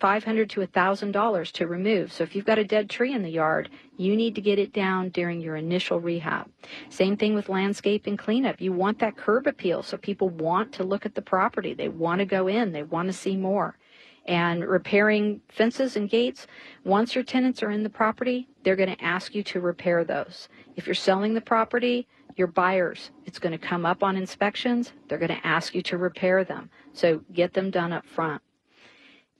500 0.00 0.50
to 0.50 0.60
$1,000 0.60 1.52
to 1.52 1.66
remove. 1.66 2.12
So 2.12 2.24
if 2.24 2.34
you've 2.34 2.44
got 2.44 2.58
a 2.58 2.64
dead 2.64 2.90
tree 2.90 3.12
in 3.12 3.22
the 3.22 3.30
yard, 3.30 3.70
you 3.96 4.16
need 4.16 4.34
to 4.34 4.40
get 4.40 4.58
it 4.58 4.72
down 4.72 5.10
during 5.10 5.40
your 5.40 5.56
initial 5.56 6.00
rehab. 6.00 6.48
Same 6.90 7.16
thing 7.16 7.34
with 7.34 7.48
landscape 7.48 8.06
and 8.06 8.18
cleanup. 8.18 8.60
You 8.60 8.72
want 8.72 8.98
that 8.98 9.16
curb 9.16 9.46
appeal 9.46 9.82
so 9.82 9.96
people 9.96 10.28
want 10.28 10.72
to 10.72 10.84
look 10.84 11.06
at 11.06 11.14
the 11.14 11.22
property. 11.22 11.74
They 11.74 11.88
want 11.88 12.18
to 12.18 12.24
go 12.24 12.48
in. 12.48 12.72
They 12.72 12.82
want 12.82 13.08
to 13.08 13.12
see 13.12 13.36
more. 13.36 13.78
And 14.26 14.64
repairing 14.64 15.42
fences 15.48 15.96
and 15.96 16.08
gates, 16.08 16.46
once 16.84 17.14
your 17.14 17.24
tenants 17.24 17.62
are 17.62 17.70
in 17.70 17.82
the 17.82 17.90
property, 17.90 18.48
they're 18.62 18.76
going 18.76 18.94
to 18.94 19.04
ask 19.04 19.34
you 19.34 19.42
to 19.44 19.60
repair 19.60 20.02
those. 20.02 20.48
If 20.76 20.86
you're 20.86 20.94
selling 20.94 21.34
the 21.34 21.40
property, 21.40 22.08
your 22.36 22.46
buyers, 22.48 23.10
it's 23.26 23.38
going 23.38 23.52
to 23.52 23.58
come 23.58 23.86
up 23.86 24.02
on 24.02 24.16
inspections. 24.16 24.92
They're 25.08 25.18
going 25.18 25.28
to 25.28 25.46
ask 25.46 25.74
you 25.74 25.82
to 25.82 25.98
repair 25.98 26.42
them. 26.42 26.70
So 26.92 27.20
get 27.32 27.52
them 27.52 27.70
done 27.70 27.92
up 27.92 28.06
front. 28.06 28.42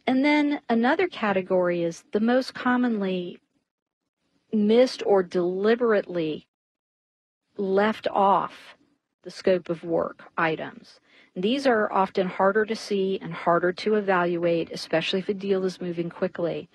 And 0.06 0.24
then 0.24 0.60
another 0.68 1.08
category 1.08 1.82
is 1.82 2.04
the 2.12 2.20
most 2.20 2.54
commonly 2.54 3.38
missed 4.52 5.02
or 5.06 5.22
deliberately 5.22 6.46
left 7.56 8.06
off 8.08 8.76
the 9.22 9.30
scope 9.30 9.68
of 9.70 9.82
work 9.82 10.22
items. 10.36 11.00
These 11.36 11.66
are 11.66 11.90
often 11.92 12.28
harder 12.28 12.64
to 12.64 12.76
see 12.76 13.18
and 13.20 13.32
harder 13.32 13.72
to 13.72 13.96
evaluate, 13.96 14.70
especially 14.70 15.18
if 15.20 15.28
a 15.28 15.34
deal 15.34 15.64
is 15.64 15.80
moving 15.80 16.10
quickly. 16.10 16.68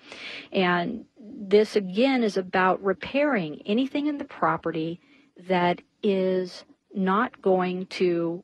And 0.52 1.06
this 1.18 1.76
again 1.76 2.22
is 2.22 2.36
about 2.36 2.82
repairing 2.82 3.62
anything 3.64 4.06
in 4.06 4.18
the 4.18 4.24
property 4.24 5.00
that 5.48 5.80
is 6.02 6.64
not 6.94 7.40
going 7.40 7.86
to 7.86 8.42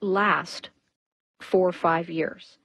last 0.00 0.70
four 1.40 1.68
or 1.68 1.72
five 1.72 2.08
years. 2.08 2.58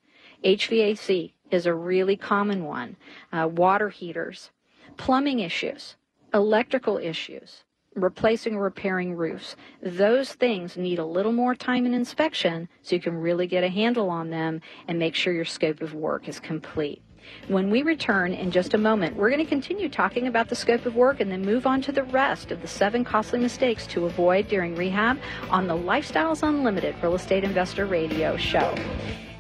HVAC 0.44 1.34
is 1.50 1.66
a 1.66 1.74
really 1.74 2.16
common 2.16 2.64
one, 2.64 2.96
uh, 3.32 3.48
water 3.52 3.90
heaters, 3.90 4.52
plumbing 4.98 5.40
issues, 5.40 5.96
electrical 6.34 6.98
issues, 6.98 7.64
replacing 7.96 8.56
or 8.56 8.64
repairing 8.64 9.16
roofs. 9.16 9.56
Those 9.82 10.34
things 10.34 10.78
need 10.78 11.00
a 11.00 11.06
little 11.06 11.32
more 11.32 11.56
time 11.56 11.86
and 11.86 11.96
inspection 11.96 12.70
so 12.84 12.96
you 12.96 13.02
can 13.02 13.18
really 13.18 13.48
get 13.48 13.64
a 13.64 13.70
handle 13.70 14.10
on 14.10 14.30
them 14.30 14.62
and 14.88 15.00
make 15.00 15.16
sure 15.16 15.34
your 15.34 15.46
scope 15.46 15.82
of 15.82 15.94
work 15.94 16.28
is 16.28 16.40
complete. 16.40 17.02
When 17.48 17.70
we 17.70 17.82
return 17.82 18.34
in 18.34 18.52
just 18.52 18.74
a 18.74 18.78
moment, 18.78 19.18
we're 19.18 19.30
going 19.30 19.44
to 19.44 19.50
continue 19.50 19.90
talking 19.90 20.28
about 20.28 20.48
the 20.48 20.56
scope 20.56 20.86
of 20.86 20.96
work 20.96 21.20
and 21.20 21.32
then 21.32 21.42
move 21.42 21.68
on 21.68 21.82
to 21.82 21.92
the 21.92 22.04
rest 22.04 22.52
of 22.52 22.62
the 22.62 22.68
seven 22.68 23.04
costly 23.04 23.40
mistakes 23.40 23.86
to 23.88 24.06
avoid 24.06 24.48
during 24.48 24.76
rehab 24.76 25.18
on 25.50 25.68
the 25.68 25.76
Lifestyles 25.76 26.48
Unlimited 26.48 26.96
Real 27.02 27.16
Estate 27.16 27.44
Investor 27.44 27.86
Radio 27.86 28.38
Show. 28.38 28.74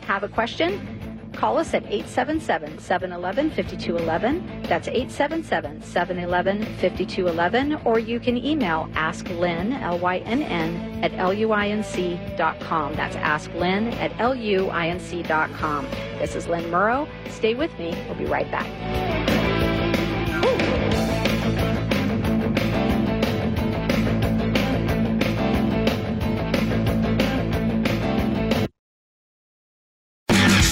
Have 0.08 0.24
a 0.24 0.30
question? 0.30 1.34
Call 1.34 1.58
us 1.58 1.74
at 1.74 1.84
877 1.84 2.80
711 2.80 3.50
5211. 3.52 4.64
That's 4.64 4.88
877 4.88 5.82
711 5.82 6.64
5211. 6.78 7.76
Or 7.86 8.00
you 8.00 8.18
can 8.22 8.38
email 8.38 8.90
AskLynn, 8.94 9.80
L 9.82 10.00
Y 10.00 10.20
N 10.20 10.44
N, 10.44 11.04
at 11.04 11.12
LUINC.com. 11.12 12.96
That's 12.96 13.16
AskLynn 13.18 13.94
at 13.96 14.12
LUINC.com. 14.14 15.86
This 16.20 16.36
is 16.36 16.48
Lynn 16.48 16.64
Murrow. 16.72 17.08
Stay 17.30 17.54
with 17.54 17.78
me. 17.78 17.94
We'll 18.08 18.18
be 18.18 18.26
right 18.26 18.50
back. 18.50 19.37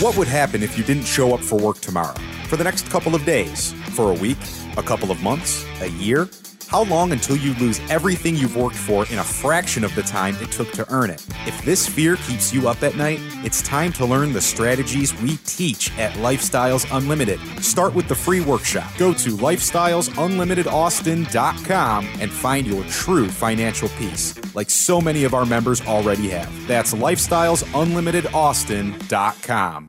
What 0.01 0.17
would 0.17 0.27
happen 0.27 0.61
if 0.61 0.77
you 0.77 0.83
didn't 0.83 1.05
show 1.05 1.33
up 1.33 1.39
for 1.39 1.57
work 1.57 1.79
tomorrow? 1.79 2.15
For 2.49 2.57
the 2.57 2.65
next 2.65 2.89
couple 2.89 3.15
of 3.15 3.23
days? 3.23 3.71
For 3.91 4.11
a 4.11 4.13
week? 4.13 4.37
A 4.75 4.83
couple 4.83 5.09
of 5.09 5.23
months? 5.23 5.65
A 5.79 5.87
year? 5.87 6.27
How 6.67 6.83
long 6.83 7.11
until 7.11 7.37
you 7.37 7.53
lose 7.55 7.79
everything 7.89 8.35
you've 8.35 8.57
worked 8.57 8.75
for 8.75 9.05
in 9.07 9.19
a 9.19 9.23
fraction 9.23 9.83
of 9.83 9.93
the 9.95 10.01
time 10.01 10.35
it 10.41 10.51
took 10.51 10.71
to 10.73 10.85
earn 10.91 11.09
it? 11.09 11.25
If 11.45 11.63
this 11.63 11.87
fear 11.87 12.17
keeps 12.17 12.53
you 12.53 12.67
up 12.67 12.83
at 12.83 12.95
night, 12.95 13.19
it's 13.43 13.61
time 13.61 13.93
to 13.93 14.05
learn 14.05 14.33
the 14.33 14.41
strategies 14.41 15.17
we 15.21 15.37
teach 15.45 15.97
at 15.97 16.11
Lifestyles 16.13 16.85
Unlimited. 16.95 17.39
Start 17.63 17.93
with 17.93 18.07
the 18.07 18.15
free 18.15 18.41
workshop. 18.41 18.91
Go 18.97 19.13
to 19.13 19.37
lifestylesunlimitedaustin.com 19.37 22.07
and 22.19 22.31
find 22.31 22.67
your 22.67 22.83
true 22.85 23.29
financial 23.29 23.89
peace, 23.89 24.33
like 24.55 24.69
so 24.69 24.99
many 24.99 25.23
of 25.23 25.33
our 25.33 25.45
members 25.45 25.81
already 25.81 26.29
have. 26.29 26.67
That's 26.67 26.93
lifestylesunlimitedaustin.com. 26.93 29.87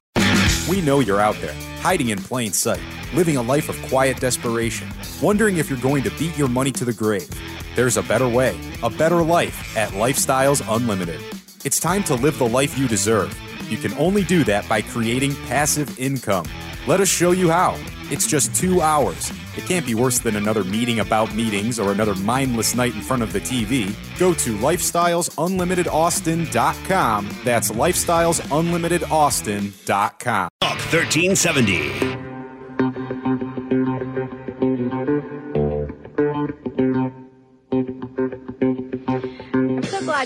We 0.68 0.80
know 0.80 0.98
you're 0.98 1.20
out 1.20 1.36
there, 1.36 1.54
hiding 1.78 2.08
in 2.08 2.18
plain 2.18 2.52
sight, 2.52 2.80
living 3.14 3.36
a 3.36 3.42
life 3.42 3.68
of 3.68 3.80
quiet 3.82 4.18
desperation, 4.18 4.88
wondering 5.22 5.58
if 5.58 5.70
you're 5.70 5.78
going 5.78 6.02
to 6.02 6.10
beat 6.18 6.36
your 6.36 6.48
money 6.48 6.72
to 6.72 6.84
the 6.84 6.92
grave. 6.92 7.30
There's 7.76 7.96
a 7.96 8.02
better 8.02 8.28
way, 8.28 8.58
a 8.82 8.90
better 8.90 9.22
life 9.22 9.76
at 9.76 9.90
Lifestyles 9.90 10.64
Unlimited. 10.68 11.20
It's 11.64 11.78
time 11.78 12.02
to 12.04 12.16
live 12.16 12.36
the 12.38 12.48
life 12.48 12.76
you 12.76 12.88
deserve. 12.88 13.32
You 13.70 13.76
can 13.76 13.92
only 13.94 14.24
do 14.24 14.42
that 14.42 14.68
by 14.68 14.82
creating 14.82 15.36
passive 15.46 16.00
income. 16.00 16.46
Let 16.88 17.00
us 17.00 17.08
show 17.08 17.30
you 17.30 17.48
how. 17.48 17.78
It's 18.10 18.26
just 18.26 18.52
two 18.56 18.80
hours. 18.80 19.30
It 19.56 19.64
can't 19.64 19.86
be 19.86 19.94
worse 19.94 20.18
than 20.18 20.36
another 20.36 20.64
meeting 20.64 21.00
about 21.00 21.34
meetings 21.34 21.78
or 21.78 21.92
another 21.92 22.14
mindless 22.14 22.74
night 22.74 22.94
in 22.94 23.00
front 23.00 23.22
of 23.22 23.32
the 23.32 23.40
TV. 23.40 23.94
Go 24.18 24.34
to 24.34 24.58
lifestylesunlimitedaustin.com. 24.58 27.30
That's 27.44 27.70
lifestylesunlimitedaustin.com. 27.70 30.48
Talk 30.60 30.78
1370. 30.92 32.25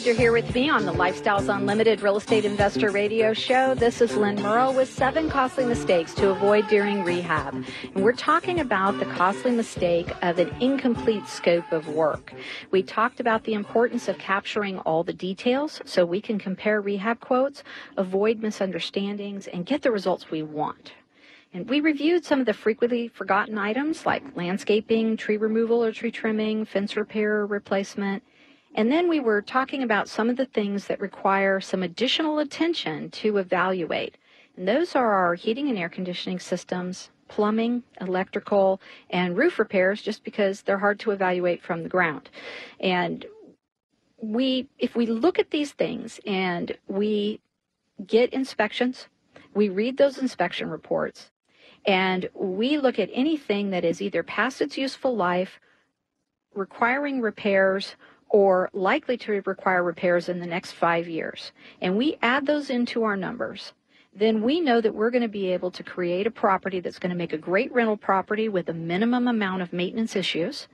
Glad 0.01 0.07
you're 0.07 0.17
here 0.17 0.33
with 0.33 0.55
me 0.55 0.71
on 0.71 0.87
the 0.87 0.93
Lifestyles 0.93 1.55
Unlimited 1.55 2.01
Real 2.01 2.17
Estate 2.17 2.47
Investor 2.47 2.91
Radio 2.91 3.35
Show. 3.35 3.75
This 3.75 4.01
is 4.01 4.17
Lynn 4.17 4.39
Murrow 4.39 4.75
with 4.75 4.91
seven 4.91 5.29
costly 5.29 5.67
mistakes 5.67 6.15
to 6.15 6.31
avoid 6.31 6.67
during 6.69 7.05
rehab. 7.05 7.53
And 7.95 8.03
we're 8.03 8.15
talking 8.15 8.61
about 8.61 8.99
the 8.99 9.05
costly 9.05 9.51
mistake 9.51 10.11
of 10.23 10.39
an 10.39 10.49
incomplete 10.59 11.27
scope 11.27 11.71
of 11.71 11.87
work. 11.89 12.33
We 12.71 12.83
talked 12.83 13.21
about 13.21 13.45
the 13.45 13.53
importance 13.53 14.09
of 14.09 14.17
capturing 14.17 14.79
all 14.79 15.05
the 15.05 15.13
details 15.13 15.83
so 15.85 16.07
we 16.07 16.23
can 16.23 16.39
compare 16.39 16.81
rehab 16.81 17.21
quotes, 17.21 17.63
avoid 17.99 18.41
misunderstandings, 18.41 19.49
and 19.49 19.67
get 19.67 19.83
the 19.83 19.91
results 19.91 20.31
we 20.31 20.43
want. 20.43 20.95
And 21.53 21.69
we 21.69 21.81
reviewed 21.81 22.25
some 22.25 22.41
of 22.41 22.47
the 22.47 22.55
frequently 22.55 23.09
forgotten 23.09 23.59
items 23.59 24.07
like 24.07 24.23
landscaping, 24.35 25.19
tree 25.19 25.37
removal 25.37 25.85
or 25.85 25.93
tree 25.93 26.13
trimming, 26.13 26.65
fence 26.65 26.97
repair 26.97 27.41
or 27.41 27.47
replacement, 27.47 28.23
and 28.75 28.91
then 28.91 29.09
we 29.09 29.21
were 29.21 29.43
talking 29.43 29.83
about 29.83 30.09
some 30.09 30.31
of 30.31 30.37
the 30.37 30.47
things 30.47 30.87
that 30.87 31.01
require 31.01 31.61
some 31.61 31.83
additional 31.83 32.39
attention 32.39 33.11
to 33.11 33.39
evaluate. 33.39 34.17
And 34.57 34.69
those 34.69 34.95
are 34.95 35.13
our 35.13 35.35
heating 35.35 35.69
and 35.69 35.79
air 35.79 35.89
conditioning 35.89 36.39
systems, 36.39 37.11
plumbing, 37.29 37.83
electrical, 38.01 38.81
and 39.11 39.37
roof 39.37 39.59
repairs 39.59 40.03
just 40.03 40.25
because 40.25 40.63
they're 40.63 40.79
hard 40.79 41.01
to 41.01 41.11
evaluate 41.11 41.63
from 41.63 41.83
the 41.83 41.89
ground. 41.89 42.31
And 42.79 43.27
we 44.23 44.69
if 44.79 44.95
we 44.95 45.07
look 45.07 45.39
at 45.39 45.51
these 45.51 45.73
things 45.73 46.21
and 46.27 46.77
we 46.89 47.41
get 48.07 48.33
inspections, 48.33 49.09
we 49.55 49.69
read 49.69 49.97
those 49.97 50.19
inspection 50.19 50.71
reports, 50.71 51.31
and 51.87 52.29
we 52.35 52.79
look 52.79 52.99
at 52.99 53.11
anything 53.13 53.71
that 53.71 53.85
is 53.85 54.01
either 54.03 54.23
past 54.23 54.61
its 54.61 54.77
useful 54.77 55.17
life, 55.17 55.59
requiring 56.55 57.21
repairs, 57.21 57.97
or 58.31 58.71
likely 58.73 59.17
to 59.17 59.43
require 59.45 59.83
repairs 59.83 60.29
in 60.29 60.39
the 60.39 60.47
next 60.47 60.73
five 60.73 61.09
years, 61.09 61.53
and 61.81 61.97
we 61.97 62.17
add 62.23 62.47
those 62.47 62.71
into 62.71 63.03
our 63.03 63.17
numbers, 63.17 63.73
then 64.15 64.43
we 64.43 64.61
know 64.61 64.81
that 64.81 64.95
we're 64.95 65.11
going 65.11 65.23
to 65.23 65.29
be 65.29 65.53
able 65.53 65.71
to 65.71 65.83
create 65.83 66.27
a 66.27 66.31
property 66.31 66.81
that's 66.81 66.99
going 66.99 67.11
to 67.11 67.17
make 67.17 67.33
a 67.33 67.39
great 67.39 67.73
rental 67.73 67.97
property 67.97 68.49
with 68.49 68.69
a 68.69 68.75
minimum 68.75 69.29
amount 69.29 69.63
of 69.63 69.73
maintenance 69.73 70.17
issues, 70.17 70.69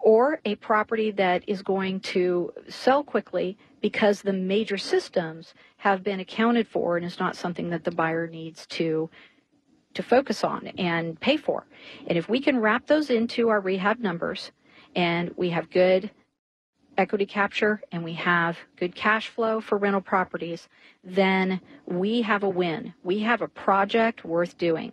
or 0.00 0.40
a 0.44 0.54
property 0.56 1.10
that 1.10 1.42
is 1.46 1.62
going 1.62 2.00
to 2.00 2.52
sell 2.68 3.04
quickly 3.04 3.56
because 3.80 4.22
the 4.22 4.32
major 4.32 4.78
systems 4.78 5.54
have 5.76 6.02
been 6.02 6.20
accounted 6.20 6.66
for 6.66 6.96
and 6.96 7.04
is 7.04 7.20
not 7.20 7.36
something 7.36 7.70
that 7.70 7.84
the 7.84 7.90
buyer 7.90 8.26
needs 8.26 8.66
to 8.66 9.10
to 9.92 10.02
focus 10.04 10.44
on 10.44 10.68
and 10.78 11.20
pay 11.20 11.36
for. 11.36 11.66
And 12.06 12.16
if 12.16 12.28
we 12.28 12.40
can 12.40 12.60
wrap 12.60 12.86
those 12.86 13.10
into 13.10 13.48
our 13.48 13.60
rehab 13.60 13.98
numbers 13.98 14.52
and 14.94 15.32
we 15.36 15.50
have 15.50 15.68
good 15.70 16.12
equity 16.96 17.26
capture 17.26 17.80
and 17.92 18.04
we 18.04 18.14
have 18.14 18.58
good 18.76 18.94
cash 18.94 19.28
flow 19.28 19.60
for 19.60 19.78
rental 19.78 20.00
properties, 20.00 20.68
then 21.02 21.60
we 21.86 22.22
have 22.22 22.42
a 22.42 22.48
win. 22.48 22.94
We 23.02 23.20
have 23.20 23.42
a 23.42 23.48
project 23.48 24.24
worth 24.24 24.58
doing. 24.58 24.92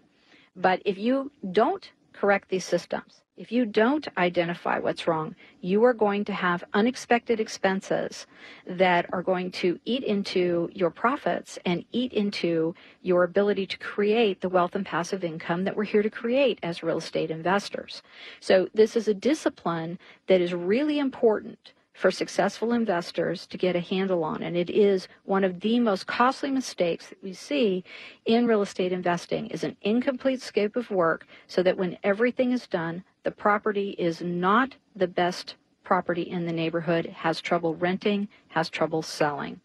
But 0.55 0.81
if 0.85 0.97
you 0.97 1.31
don't 1.51 1.91
correct 2.13 2.49
these 2.49 2.65
systems, 2.65 3.21
if 3.37 3.51
you 3.51 3.65
don't 3.65 4.07
identify 4.17 4.79
what's 4.79 5.07
wrong, 5.07 5.35
you 5.61 5.83
are 5.83 5.93
going 5.93 6.25
to 6.25 6.33
have 6.33 6.63
unexpected 6.73 7.39
expenses 7.39 8.25
that 8.65 9.05
are 9.13 9.21
going 9.21 9.51
to 9.51 9.79
eat 9.85 10.03
into 10.03 10.71
your 10.73 10.89
profits 10.89 11.59
and 11.63 11.85
eat 11.91 12.11
into 12.13 12.73
your 13.03 13.23
ability 13.23 13.67
to 13.67 13.77
create 13.77 14.41
the 14.41 14.49
wealth 14.49 14.73
and 14.73 14.87
passive 14.87 15.23
income 15.23 15.65
that 15.65 15.75
we're 15.75 15.83
here 15.83 16.01
to 16.01 16.09
create 16.09 16.57
as 16.63 16.81
real 16.81 16.97
estate 16.97 17.29
investors. 17.29 18.01
So, 18.39 18.69
this 18.73 18.95
is 18.95 19.07
a 19.07 19.13
discipline 19.13 19.99
that 20.25 20.41
is 20.41 20.51
really 20.51 20.97
important 20.97 21.73
for 21.97 22.11
successful 22.11 22.73
investors 22.73 23.47
to 23.47 23.57
get 23.57 23.75
a 23.75 23.79
handle 23.79 24.23
on. 24.23 24.43
And 24.43 24.55
it 24.55 24.69
is 24.69 25.07
one 25.25 25.43
of 25.43 25.61
the 25.61 25.79
most 25.79 26.05
costly 26.05 26.51
mistakes 26.51 27.07
that 27.07 27.23
we 27.23 27.33
see 27.33 27.83
in 28.25 28.45
real 28.45 28.61
estate 28.61 28.91
investing 28.93 29.47
is 29.47 29.63
an 29.63 29.75
incomplete 29.81 30.39
scope 30.39 30.75
of 30.75 30.91
work 30.91 31.25
so 31.47 31.63
that 31.63 31.75
when 31.75 31.97
everything 32.03 32.51
is 32.51 32.67
done, 32.67 33.03
the 33.23 33.31
property 33.31 33.95
is 33.97 34.21
not 34.21 34.75
the 34.95 35.07
best 35.07 35.55
property 35.83 36.21
in 36.21 36.45
the 36.45 36.51
neighborhood, 36.51 37.07
has 37.07 37.41
trouble 37.41 37.73
renting, 37.73 38.27
has 38.49 38.69
trouble 38.69 39.01
selling. 39.01 39.59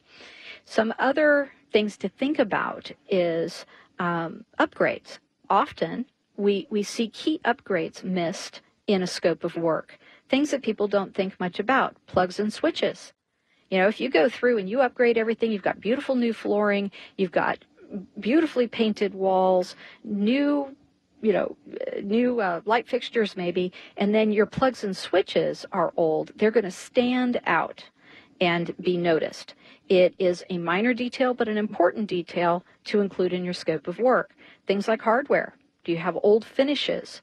Some 0.64 0.94
other 0.98 1.52
things 1.70 1.98
to 1.98 2.08
think 2.08 2.38
about 2.38 2.90
is 3.10 3.66
um, 3.98 4.46
upgrades. 4.58 5.18
Often 5.50 6.06
we, 6.38 6.66
we 6.70 6.82
see 6.82 7.08
key 7.08 7.42
upgrades 7.44 8.02
missed 8.02 8.62
in 8.86 9.02
a 9.02 9.06
scope 9.06 9.44
of 9.44 9.54
work 9.56 9.98
things 10.32 10.50
that 10.50 10.62
people 10.62 10.88
don't 10.88 11.14
think 11.14 11.38
much 11.38 11.60
about 11.60 11.94
plugs 12.06 12.40
and 12.40 12.50
switches. 12.50 13.12
You 13.70 13.76
know, 13.76 13.88
if 13.88 14.00
you 14.00 14.08
go 14.08 14.30
through 14.30 14.56
and 14.56 14.66
you 14.68 14.80
upgrade 14.80 15.18
everything, 15.18 15.52
you've 15.52 15.62
got 15.62 15.78
beautiful 15.78 16.14
new 16.14 16.32
flooring, 16.32 16.90
you've 17.18 17.32
got 17.32 17.58
beautifully 18.18 18.66
painted 18.66 19.12
walls, 19.12 19.76
new 20.02 20.74
you 21.20 21.34
know, 21.34 21.56
new 22.02 22.40
uh, 22.40 22.62
light 22.64 22.88
fixtures 22.88 23.36
maybe, 23.36 23.72
and 23.98 24.12
then 24.14 24.32
your 24.32 24.46
plugs 24.46 24.82
and 24.82 24.96
switches 24.96 25.66
are 25.70 25.92
old, 25.96 26.32
they're 26.34 26.50
going 26.50 26.64
to 26.64 26.70
stand 26.70 27.38
out 27.46 27.84
and 28.40 28.74
be 28.80 28.96
noticed. 28.96 29.54
It 29.88 30.14
is 30.18 30.42
a 30.50 30.58
minor 30.58 30.94
detail, 30.94 31.32
but 31.34 31.46
an 31.46 31.58
important 31.58 32.08
detail 32.08 32.64
to 32.86 33.02
include 33.02 33.34
in 33.34 33.44
your 33.44 33.54
scope 33.54 33.86
of 33.86 33.98
work. 33.98 34.34
Things 34.66 34.88
like 34.88 35.02
hardware. 35.02 35.54
Do 35.84 35.92
you 35.92 35.98
have 35.98 36.18
old 36.22 36.44
finishes? 36.44 37.22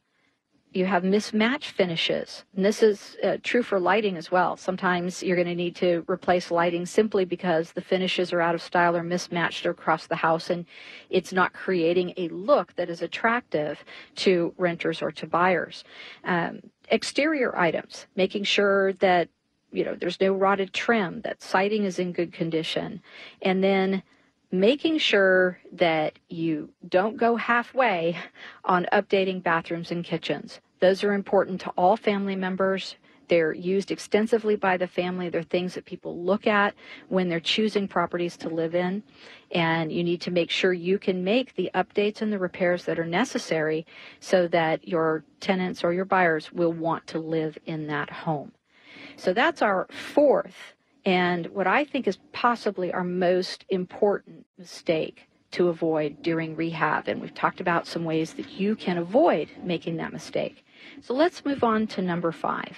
You 0.72 0.86
have 0.86 1.04
mismatched 1.04 1.72
finishes. 1.72 2.44
And 2.56 2.64
this 2.64 2.84
is 2.84 3.18
uh, 3.24 3.38
true 3.42 3.64
for 3.64 3.80
lighting 3.80 4.18
as 4.18 4.30
well. 4.30 4.56
Sometimes 4.56 5.24
you're 5.24 5.36
going 5.36 5.48
to 5.48 5.56
need 5.56 5.76
to 5.78 6.04
replace 6.08 6.52
lighting 6.52 6.86
simply 6.86 7.26
because 7.26 7.72
the 7.72 7.82
finishes 7.82 8.32
are 8.32 8.42
out 8.42 8.54
of 8.54 8.62
style 8.62 8.96
or 8.96 9.04
mismatched 9.04 9.66
across 9.66 10.06
the 10.06 10.16
house 10.16 10.50
and 10.50 10.66
it's 11.10 11.34
not 11.34 11.54
creating 11.54 12.14
a 12.18 12.28
look 12.30 12.76
that 12.76 12.90
is 12.90 13.02
attractive 13.02 13.84
to 14.18 14.54
renters 14.58 15.02
or 15.02 15.12
to 15.12 15.26
buyers. 15.26 15.84
Um, 16.24 16.62
exterior 16.90 17.58
items, 17.58 18.06
making 18.16 18.44
sure 18.44 18.94
that 18.94 19.30
you 19.72 19.84
know 19.84 19.96
there's 19.96 20.20
no 20.22 20.34
rotted 20.34 20.74
trim, 20.74 21.22
that 21.22 21.42
siding 21.42 21.84
is 21.84 22.00
in 22.00 22.12
good 22.12 22.34
condition. 22.34 23.02
And 23.42 23.64
then 23.64 24.04
making 24.52 24.98
sure 24.98 25.60
that 25.72 26.18
you 26.28 26.70
don't 26.88 27.18
go 27.18 27.36
halfway 27.36 28.18
on 28.66 28.88
updating 28.92 29.44
bathrooms 29.44 29.92
and 29.92 30.04
kitchens. 30.04 30.60
Those 30.80 31.04
are 31.04 31.14
important 31.14 31.62
to 31.62 31.70
all 31.72 31.98
family 31.98 32.36
members. 32.36 32.96
They're 33.28 33.54
used 33.54 33.92
extensively 33.92 34.56
by 34.56 34.78
the 34.78 34.88
family. 34.88 35.30
They're 35.30 35.44
things 35.44 35.76
that 35.76 35.86
people 35.86 36.18
look 36.18 36.48
at 36.48 36.74
when 37.10 37.30
they're 37.30 37.40
choosing 37.40 37.88
properties 37.88 38.36
to 38.38 38.50
live 38.50 38.74
in. 38.74 39.04
And 39.52 39.92
you 39.92 40.04
need 40.04 40.22
to 40.22 40.32
make 40.32 40.50
sure 40.50 40.74
you 40.74 40.98
can 40.98 41.24
make 41.24 41.56
the 41.56 41.70
updates 41.76 42.22
and 42.24 42.34
the 42.34 42.40
repairs 42.40 42.86
that 42.86 42.98
are 42.98 43.06
necessary 43.06 43.86
so 44.20 44.48
that 44.48 44.88
your 44.88 45.24
tenants 45.40 45.84
or 45.84 45.94
your 45.94 46.06
buyers 46.06 46.52
will 46.52 46.74
want 46.74 47.06
to 47.08 47.20
live 47.20 47.58
in 47.68 47.86
that 47.88 48.10
home. 48.10 48.52
So 49.16 49.34
that's 49.34 49.62
our 49.62 49.88
fourth 49.92 50.74
and 51.10 51.48
what 51.48 51.66
I 51.66 51.86
think 51.86 52.08
is 52.08 52.20
possibly 52.34 52.94
our 52.94 53.04
most 53.04 53.66
important 53.70 54.46
mistake 54.60 55.28
to 55.50 55.70
avoid 55.70 56.22
during 56.22 56.56
rehab. 56.56 57.08
And 57.08 57.20
we've 57.20 57.34
talked 57.34 57.60
about 57.60 57.88
some 57.88 58.04
ways 58.06 58.34
that 58.34 58.52
you 58.52 58.76
can 58.76 59.00
avoid 59.00 59.50
making 59.64 59.98
that 59.98 60.14
mistake. 60.14 60.64
So 61.02 61.16
let's 61.16 61.44
move 61.44 61.64
on 61.64 61.88
to 61.88 62.04
number 62.04 62.32
five 62.32 62.78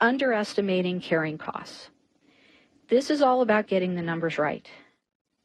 underestimating 0.00 1.02
carrying 1.02 1.36
costs. 1.36 1.90
This 2.88 3.10
is 3.10 3.20
all 3.20 3.42
about 3.42 3.66
getting 3.66 3.94
the 3.94 4.02
numbers 4.02 4.38
right. 4.38 4.66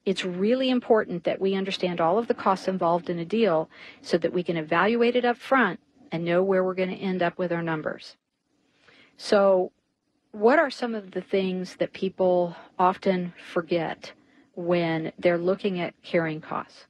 It's 0.06 0.24
really 0.24 0.70
important 0.70 1.26
that 1.26 1.42
we 1.42 1.54
understand 1.54 2.00
all 2.00 2.18
of 2.18 2.28
the 2.28 2.34
costs 2.34 2.70
involved 2.70 3.10
in 3.10 3.20
a 3.20 3.26
deal 3.26 3.70
so 4.02 4.18
that 4.20 4.32
we 4.32 4.44
can 4.44 4.56
evaluate 4.56 5.18
it 5.18 5.26
up 5.26 5.36
front 5.36 5.82
and 6.14 6.24
know 6.24 6.42
where 6.44 6.64
we're 6.64 6.76
going 6.76 6.96
to 6.96 6.96
end 6.96 7.22
up 7.22 7.38
with 7.38 7.52
our 7.52 7.62
numbers. 7.62 8.16
So, 9.18 9.74
what 10.32 10.60
are 10.60 10.70
some 10.70 10.94
of 10.94 11.12
the 11.12 11.22
things 11.22 11.76
that 11.78 11.94
people 11.94 12.56
often 12.78 13.34
forget 13.52 14.12
when 14.56 15.12
they're 15.18 15.38
looking 15.38 15.80
at 15.80 15.94
carrying 16.04 16.42
costs? 16.42 16.86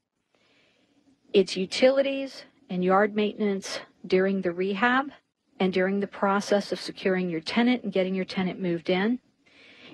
It's 1.34 1.56
utilities 1.56 2.44
and 2.70 2.84
yard 2.84 3.16
maintenance 3.16 3.80
during 4.06 4.42
the 4.42 4.52
rehab 4.52 5.12
and 5.60 5.72
during 5.72 6.00
the 6.00 6.08
process 6.08 6.72
of 6.72 6.80
securing 6.80 7.30
your 7.30 7.42
tenant 7.42 7.84
and 7.84 7.94
getting 7.94 8.16
your 8.16 8.26
tenant 8.26 8.60
moved 8.60 8.90
in. 8.90 9.20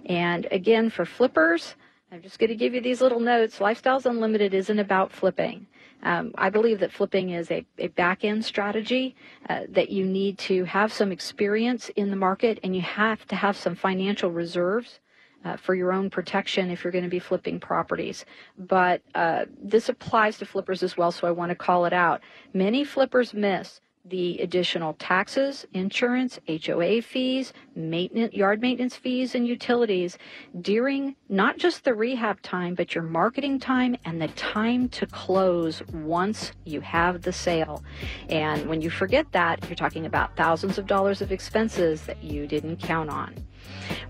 And 0.06 0.48
again, 0.52 0.90
for 0.90 1.06
flippers, 1.06 1.76
I'm 2.12 2.22
just 2.22 2.40
going 2.40 2.50
to 2.50 2.56
give 2.56 2.74
you 2.74 2.82
these 2.82 3.02
little 3.02 3.20
notes. 3.20 3.60
Lifestyles 3.60 4.06
Unlimited 4.06 4.54
isn't 4.54 4.80
about 4.80 5.12
flipping. 5.12 5.68
Um, 6.06 6.34
I 6.38 6.50
believe 6.50 6.80
that 6.80 6.94
flipping 6.94 7.32
is 7.32 7.52
a, 7.52 7.66
a 7.80 7.88
back 7.88 8.24
end 8.24 8.46
strategy 8.46 9.16
uh, 9.50 9.62
that 9.70 9.90
you 9.90 10.06
need 10.06 10.38
to 10.38 10.64
have 10.64 10.94
some 10.94 11.12
experience 11.12 11.90
in 11.96 12.12
the 12.12 12.16
market 12.16 12.60
and 12.64 12.76
you 12.76 12.82
have 12.82 13.28
to 13.28 13.36
have 13.36 13.58
some 13.58 13.76
financial 13.76 14.32
reserves. 14.32 15.00
Uh, 15.44 15.56
for 15.56 15.76
your 15.76 15.94
own 15.94 16.10
protection 16.10 16.72
if 16.72 16.84
you're 16.84 16.92
going 16.92 17.04
to 17.04 17.10
be 17.10 17.20
flipping 17.20 17.60
properties. 17.60 18.26
But 18.58 19.04
uh, 19.14 19.46
this 19.62 19.90
applies 19.90 20.40
to 20.40 20.46
flippers 20.48 20.82
as 20.82 20.98
well, 20.98 21.12
so 21.12 21.28
I 21.28 21.32
want 21.32 21.52
to 21.52 21.56
call 21.56 21.86
it 21.86 21.94
out. 21.94 22.22
Many 22.52 22.84
flippers 22.84 23.32
miss 23.32 23.80
the 24.08 24.40
additional 24.40 24.94
taxes, 24.94 25.66
insurance, 25.74 26.40
HOA 26.48 27.02
fees, 27.02 27.54
maintenance, 27.76 28.34
yard 28.34 28.62
maintenance 28.62 28.96
fees, 28.96 29.34
and 29.34 29.48
utilities 29.48 30.18
during 30.62 31.16
not 31.28 31.58
just 31.58 31.84
the 31.84 31.94
rehab 31.94 32.42
time, 32.42 32.76
but 32.76 32.94
your 32.94 33.04
marketing 33.04 33.60
time 33.60 33.98
and 34.06 34.22
the 34.22 34.28
time 34.30 34.88
to 34.90 35.08
close 35.08 35.82
once 35.92 36.52
you 36.66 36.82
have 36.82 37.24
the 37.24 37.34
sale. 37.34 37.84
And 38.30 38.68
when 38.68 38.82
you 38.82 38.90
forget 38.90 39.32
that, 39.32 39.64
you're 39.68 39.76
talking 39.76 40.06
about 40.06 40.36
thousands 40.38 40.78
of 40.78 40.86
dollars 40.86 41.22
of 41.22 41.32
expenses 41.32 42.04
that 42.04 42.24
you 42.24 42.46
didn't 42.46 42.78
count 42.78 43.10
on. 43.10 43.36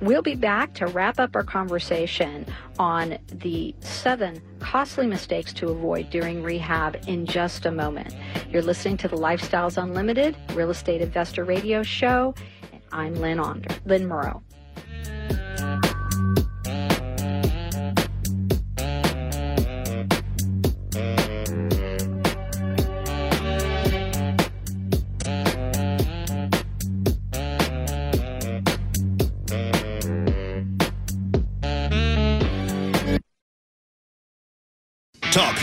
We'll 0.02 0.22
be 0.22 0.36
back 0.36 0.74
to 0.76 0.88
wrap 0.88 1.20
up 1.20 1.36
our 1.36 1.44
conversation 1.44 2.46
on 2.80 3.18
the 3.28 3.76
seven 3.80 4.41
costly 4.60 5.08
mistakes 5.08 5.54
to 5.54 5.70
avoid 5.70 6.10
during 6.10 6.44
rehab 6.44 6.98
in 7.08 7.26
just 7.26 7.65
a 7.65 7.72
moment. 7.72 8.15
You're 8.50 8.62
listening 8.62 8.98
to 8.98 9.08
the 9.08 9.18
Lifestyles 9.18 9.82
Unlimited 9.82 10.36
Real 10.54 10.70
Estate 10.70 11.02
Investor 11.02 11.44
Radio 11.44 11.84
Show. 11.84 12.34
And 12.72 12.82
I'm 12.91 13.15
Lynn, 13.15 13.39
Onder, 13.39 13.74
Lynn 13.86 14.08
Morrow. 14.08 14.44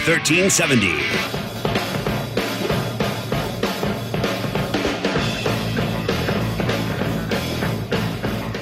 1370. 0.04 0.88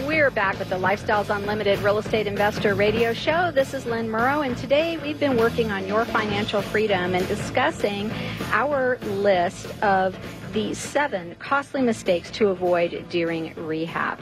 We're 0.07 0.29
back 0.31 0.59
with 0.59 0.69
the 0.69 0.77
Lifestyles 0.77 1.35
Unlimited 1.35 1.79
Real 1.79 1.97
Estate 1.97 2.27
Investor 2.27 2.75
Radio 2.75 3.15
Show. 3.15 3.51
This 3.53 3.73
is 3.73 3.87
Lynn 3.87 4.11
Morrow, 4.11 4.43
and 4.43 4.55
today 4.55 4.99
we've 4.99 5.19
been 5.19 5.39
working 5.39 5.71
on 5.71 5.89
your 5.89 6.05
financial 6.05 6.61
freedom 6.61 7.15
and 7.15 7.27
discussing 7.27 8.11
our 8.53 8.99
list 8.99 9.67
of 9.83 10.19
the 10.53 10.75
seven 10.75 11.37
costly 11.37 11.81
mistakes 11.81 12.31
to 12.33 12.49
avoid 12.49 13.07
during 13.09 13.55
rehab. 13.55 14.21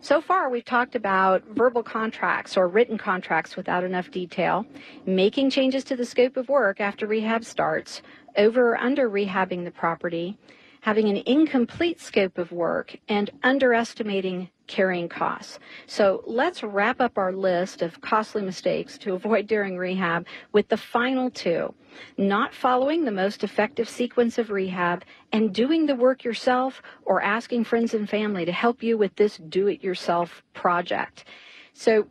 So 0.00 0.20
far, 0.20 0.48
we've 0.48 0.64
talked 0.64 0.94
about 0.94 1.42
verbal 1.48 1.82
contracts 1.82 2.56
or 2.56 2.68
written 2.68 2.98
contracts 2.98 3.56
without 3.56 3.82
enough 3.82 4.12
detail, 4.12 4.64
making 5.06 5.50
changes 5.50 5.82
to 5.84 5.96
the 5.96 6.04
scope 6.04 6.36
of 6.36 6.48
work 6.48 6.80
after 6.80 7.06
rehab 7.06 7.44
starts, 7.44 8.00
over 8.36 8.70
or 8.70 8.78
under 8.78 9.10
rehabbing 9.10 9.64
the 9.64 9.72
property, 9.72 10.38
having 10.82 11.08
an 11.08 11.22
incomplete 11.26 12.00
scope 12.00 12.38
of 12.38 12.52
work, 12.52 12.96
and 13.08 13.30
underestimating 13.42 14.50
carrying 14.68 15.08
costs. 15.08 15.58
So 15.86 16.22
let's 16.26 16.62
wrap 16.62 17.00
up 17.00 17.18
our 17.18 17.32
list 17.32 17.82
of 17.82 18.00
costly 18.00 18.42
mistakes 18.42 18.96
to 18.98 19.14
avoid 19.14 19.48
during 19.48 19.76
rehab 19.76 20.26
with 20.52 20.68
the 20.68 20.76
final 20.76 21.30
two 21.30 21.74
not 22.16 22.54
following 22.54 23.04
the 23.04 23.10
most 23.10 23.44
effective 23.44 23.88
sequence 23.88 24.38
of 24.38 24.50
rehab 24.50 25.04
and 25.32 25.54
doing 25.54 25.86
the 25.86 25.94
work 25.94 26.24
yourself 26.24 26.82
or 27.04 27.22
asking 27.22 27.64
friends 27.64 27.94
and 27.94 28.08
family 28.08 28.44
to 28.44 28.52
help 28.52 28.82
you 28.82 28.96
with 28.98 29.14
this 29.16 29.38
do 29.48 29.66
it 29.66 29.82
yourself 29.82 30.42
project. 30.54 31.24
So 31.72 32.08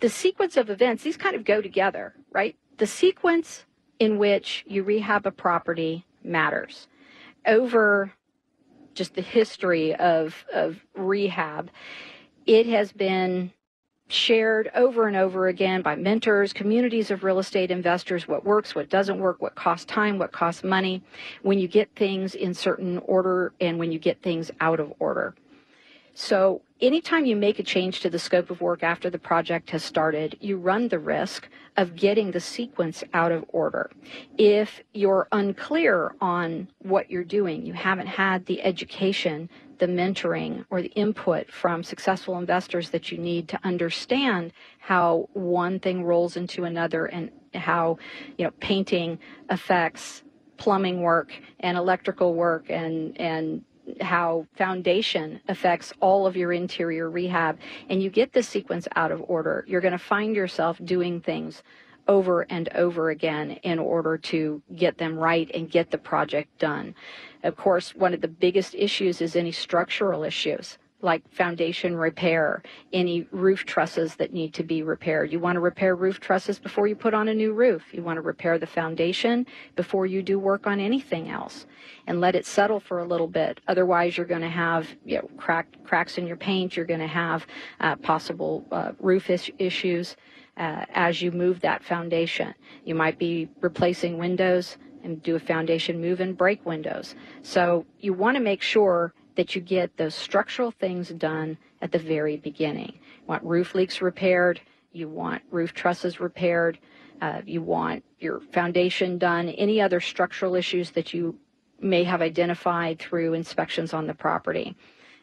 the 0.00 0.08
sequence 0.08 0.56
of 0.56 0.70
events, 0.70 1.02
these 1.02 1.16
kind 1.16 1.34
of 1.34 1.44
go 1.44 1.60
together, 1.60 2.14
right? 2.30 2.56
The 2.78 2.86
sequence 2.86 3.64
in 3.98 4.18
which 4.18 4.64
you 4.66 4.82
rehab 4.82 5.26
a 5.26 5.30
property 5.30 6.06
matters. 6.22 6.86
Over 7.46 8.12
just 8.98 9.14
the 9.14 9.22
history 9.22 9.94
of, 9.94 10.44
of 10.52 10.76
rehab, 10.94 11.70
it 12.44 12.66
has 12.66 12.92
been 12.92 13.52
shared 14.08 14.70
over 14.74 15.06
and 15.06 15.16
over 15.16 15.48
again 15.48 15.82
by 15.82 15.94
mentors, 15.94 16.52
communities 16.52 17.10
of 17.10 17.22
real 17.22 17.38
estate 17.38 17.70
investors, 17.70 18.26
what 18.26 18.44
works, 18.44 18.74
what 18.74 18.88
doesn't 18.88 19.20
work, 19.20 19.40
what 19.40 19.54
costs 19.54 19.84
time, 19.84 20.18
what 20.18 20.32
costs 20.32 20.64
money, 20.64 21.02
when 21.42 21.58
you 21.58 21.68
get 21.68 21.88
things 21.94 22.34
in 22.34 22.52
certain 22.54 22.98
order 23.04 23.52
and 23.60 23.78
when 23.78 23.92
you 23.92 23.98
get 23.98 24.20
things 24.22 24.50
out 24.60 24.80
of 24.80 24.92
order. 24.98 25.34
So 26.14 26.62
anytime 26.80 27.24
you 27.24 27.36
make 27.36 27.58
a 27.58 27.62
change 27.62 28.00
to 28.00 28.10
the 28.10 28.18
scope 28.18 28.50
of 28.50 28.60
work 28.60 28.82
after 28.82 29.10
the 29.10 29.18
project 29.18 29.70
has 29.70 29.82
started, 29.82 30.36
you 30.40 30.56
run 30.56 30.88
the 30.88 30.98
risk 30.98 31.48
of 31.76 31.96
getting 31.96 32.30
the 32.30 32.40
sequence 32.40 33.04
out 33.14 33.32
of 33.32 33.44
order. 33.48 33.90
If 34.36 34.82
you're 34.94 35.28
unclear 35.32 36.14
on 36.20 36.68
what 36.78 37.10
you're 37.10 37.24
doing, 37.24 37.64
you 37.66 37.72
haven't 37.72 38.08
had 38.08 38.46
the 38.46 38.62
education 38.62 39.48
the 39.78 39.86
mentoring 39.86 40.64
or 40.70 40.82
the 40.82 40.88
input 40.88 41.50
from 41.50 41.82
successful 41.82 42.38
investors 42.38 42.90
that 42.90 43.10
you 43.10 43.18
need 43.18 43.48
to 43.48 43.58
understand 43.64 44.52
how 44.78 45.28
one 45.32 45.78
thing 45.78 46.04
rolls 46.04 46.36
into 46.36 46.64
another 46.64 47.06
and 47.06 47.30
how 47.54 47.96
you 48.36 48.44
know 48.44 48.50
painting 48.60 49.18
affects 49.48 50.22
plumbing 50.56 51.00
work 51.00 51.32
and 51.60 51.78
electrical 51.78 52.34
work 52.34 52.68
and 52.68 53.18
and 53.20 53.62
how 54.00 54.46
foundation 54.56 55.40
affects 55.48 55.92
all 56.00 56.26
of 56.26 56.36
your 56.36 56.52
interior 56.52 57.10
rehab 57.10 57.58
and 57.88 58.02
you 58.02 58.10
get 58.10 58.32
this 58.32 58.48
sequence 58.48 58.86
out 58.96 59.10
of 59.10 59.22
order 59.28 59.64
you're 59.66 59.80
going 59.80 59.92
to 59.92 59.98
find 59.98 60.34
yourself 60.36 60.78
doing 60.84 61.20
things 61.20 61.62
over 62.08 62.42
and 62.48 62.70
over 62.74 63.10
again 63.10 63.52
in 63.62 63.78
order 63.78 64.16
to 64.16 64.62
get 64.74 64.96
them 64.96 65.16
right 65.18 65.50
and 65.54 65.70
get 65.70 65.90
the 65.90 65.98
project 65.98 66.58
done. 66.58 66.94
Of 67.42 67.56
course 67.56 67.94
one 67.94 68.14
of 68.14 68.22
the 68.22 68.28
biggest 68.28 68.74
issues 68.74 69.20
is 69.20 69.36
any 69.36 69.52
structural 69.52 70.24
issues 70.24 70.78
like 71.00 71.22
foundation 71.32 71.96
repair, 71.96 72.62
any 72.92 73.26
roof 73.30 73.64
trusses 73.64 74.16
that 74.16 74.32
need 74.32 74.52
to 74.54 74.64
be 74.64 74.82
repaired. 74.82 75.32
You 75.32 75.38
want 75.38 75.56
to 75.56 75.60
repair 75.60 75.94
roof 75.94 76.18
trusses 76.18 76.58
before 76.58 76.88
you 76.88 76.96
put 76.96 77.14
on 77.14 77.28
a 77.28 77.34
new 77.34 77.52
roof. 77.52 77.84
You 77.92 78.02
want 78.02 78.16
to 78.16 78.22
repair 78.22 78.58
the 78.58 78.66
foundation 78.66 79.46
before 79.76 80.06
you 80.06 80.22
do 80.22 80.38
work 80.38 80.66
on 80.66 80.80
anything 80.80 81.28
else 81.28 81.66
and 82.06 82.20
let 82.20 82.34
it 82.34 82.46
settle 82.46 82.80
for 82.80 82.98
a 82.98 83.04
little 83.04 83.28
bit. 83.28 83.60
Otherwise, 83.68 84.16
you're 84.16 84.26
going 84.26 84.40
to 84.40 84.48
have 84.48 84.88
you 85.04 85.16
know, 85.16 85.30
crack, 85.36 85.68
cracks 85.84 86.18
in 86.18 86.26
your 86.26 86.36
paint. 86.36 86.76
You're 86.76 86.86
going 86.86 87.00
to 87.00 87.06
have 87.06 87.46
uh, 87.80 87.94
possible 87.96 88.64
uh, 88.72 88.92
roof 88.98 89.30
is- 89.30 89.50
issues 89.58 90.16
uh, 90.56 90.84
as 90.94 91.22
you 91.22 91.30
move 91.30 91.60
that 91.60 91.84
foundation. 91.84 92.54
You 92.84 92.96
might 92.96 93.18
be 93.18 93.48
replacing 93.60 94.18
windows 94.18 94.76
and 95.04 95.22
do 95.22 95.36
a 95.36 95.40
foundation 95.40 96.00
move 96.00 96.18
and 96.20 96.36
break 96.36 96.64
windows. 96.66 97.14
So 97.42 97.86
you 98.00 98.12
want 98.12 98.36
to 98.36 98.42
make 98.42 98.62
sure 98.62 99.14
that 99.38 99.54
you 99.54 99.60
get 99.60 99.96
those 99.96 100.16
structural 100.16 100.72
things 100.72 101.10
done 101.10 101.56
at 101.80 101.92
the 101.92 101.98
very 102.00 102.36
beginning. 102.36 102.92
You 102.94 103.26
want 103.28 103.44
roof 103.44 103.72
leaks 103.72 104.02
repaired, 104.02 104.60
you 104.90 105.08
want 105.08 105.42
roof 105.52 105.72
trusses 105.72 106.18
repaired, 106.18 106.76
uh, 107.22 107.42
you 107.46 107.62
want 107.62 108.02
your 108.18 108.40
foundation 108.40 109.16
done, 109.16 109.48
any 109.50 109.80
other 109.80 110.00
structural 110.00 110.56
issues 110.56 110.90
that 110.90 111.14
you 111.14 111.38
may 111.80 112.02
have 112.02 112.20
identified 112.20 112.98
through 112.98 113.34
inspections 113.34 113.94
on 113.94 114.08
the 114.08 114.14
property. 114.14 114.74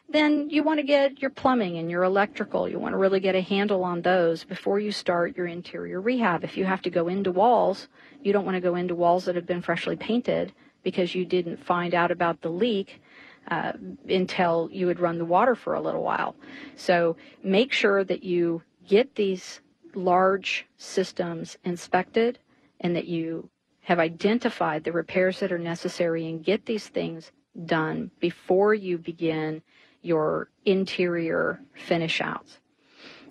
Then 0.08 0.48
you 0.48 0.62
want 0.62 0.80
to 0.80 0.86
get 0.86 1.20
your 1.20 1.30
plumbing 1.30 1.76
and 1.76 1.90
your 1.90 2.04
electrical. 2.04 2.70
You 2.70 2.78
want 2.78 2.94
to 2.94 2.98
really 2.98 3.20
get 3.20 3.34
a 3.34 3.42
handle 3.42 3.84
on 3.84 4.00
those 4.00 4.44
before 4.44 4.80
you 4.80 4.92
start 4.92 5.36
your 5.36 5.46
interior 5.46 6.00
rehab. 6.00 6.42
If 6.42 6.56
you 6.56 6.64
have 6.64 6.80
to 6.82 6.90
go 6.90 7.08
into 7.08 7.32
walls, 7.32 7.88
you 8.22 8.32
don't 8.32 8.46
want 8.46 8.54
to 8.54 8.62
go 8.62 8.76
into 8.76 8.94
walls 8.94 9.26
that 9.26 9.34
have 9.34 9.46
been 9.46 9.60
freshly 9.60 9.96
painted 9.96 10.54
because 10.82 11.14
you 11.14 11.26
didn't 11.26 11.62
find 11.62 11.92
out 11.92 12.10
about 12.10 12.40
the 12.40 12.48
leak 12.48 13.02
uh, 13.50 13.72
until 14.08 14.68
you 14.72 14.86
would 14.86 15.00
run 15.00 15.18
the 15.18 15.24
water 15.24 15.54
for 15.54 15.74
a 15.74 15.80
little 15.80 16.02
while. 16.02 16.34
So 16.76 17.16
make 17.42 17.72
sure 17.72 18.04
that 18.04 18.22
you 18.24 18.62
get 18.86 19.14
these 19.14 19.60
large 19.94 20.66
systems 20.76 21.56
inspected 21.64 22.38
and 22.80 22.94
that 22.96 23.06
you 23.06 23.48
have 23.80 23.98
identified 23.98 24.84
the 24.84 24.92
repairs 24.92 25.40
that 25.40 25.52
are 25.52 25.58
necessary 25.58 26.28
and 26.28 26.44
get 26.44 26.66
these 26.66 26.88
things 26.88 27.30
done 27.64 28.10
before 28.20 28.74
you 28.74 28.98
begin 28.98 29.62
your 30.02 30.50
interior 30.64 31.60
finish 31.74 32.20
outs. 32.20 32.58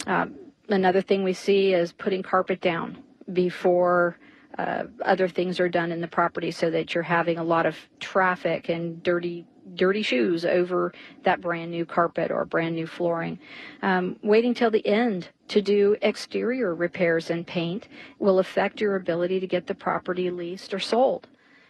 Um, 0.08 0.36
another 0.70 1.02
thing 1.02 1.24
we 1.24 1.34
see 1.34 1.74
is 1.74 1.92
putting 1.92 2.24
carpet 2.24 2.62
down 2.62 2.98
before 3.32 4.18
uh, 4.58 4.84
other 5.04 5.28
things 5.28 5.60
are 5.60 5.70
done 5.70 5.92
in 5.92 6.02
the 6.02 6.08
property 6.08 6.52
so 6.52 6.70
that 6.70 6.94
you're 6.94 7.04
having 7.04 7.38
a 7.38 7.44
lot 7.44 7.66
of 7.66 7.76
traffic 8.00 8.70
and 8.70 9.04
dirty 9.04 9.46
dirty 9.74 10.02
shoes 10.02 10.46
over 10.46 10.94
that 11.24 11.42
brand 11.42 11.72
new 11.72 11.86
carpet 11.86 12.32
or 12.32 12.46
brand 12.46 12.76
new 12.76 12.88
flooring. 12.88 13.40
Um, 13.82 14.18
waiting 14.22 14.54
till 14.54 14.72
the 14.72 14.86
end 14.86 15.30
to 15.50 15.62
do 15.62 15.96
exterior 16.02 16.76
repairs 16.76 17.30
and 17.30 17.46
paint 17.46 17.88
will 18.20 18.40
affect 18.40 18.80
your 18.82 18.96
ability 18.96 19.40
to 19.40 19.48
get 19.48 19.68
the 19.68 19.76
property 19.76 20.30
leased 20.30 20.74
or 20.74 20.80
sold 20.80 21.28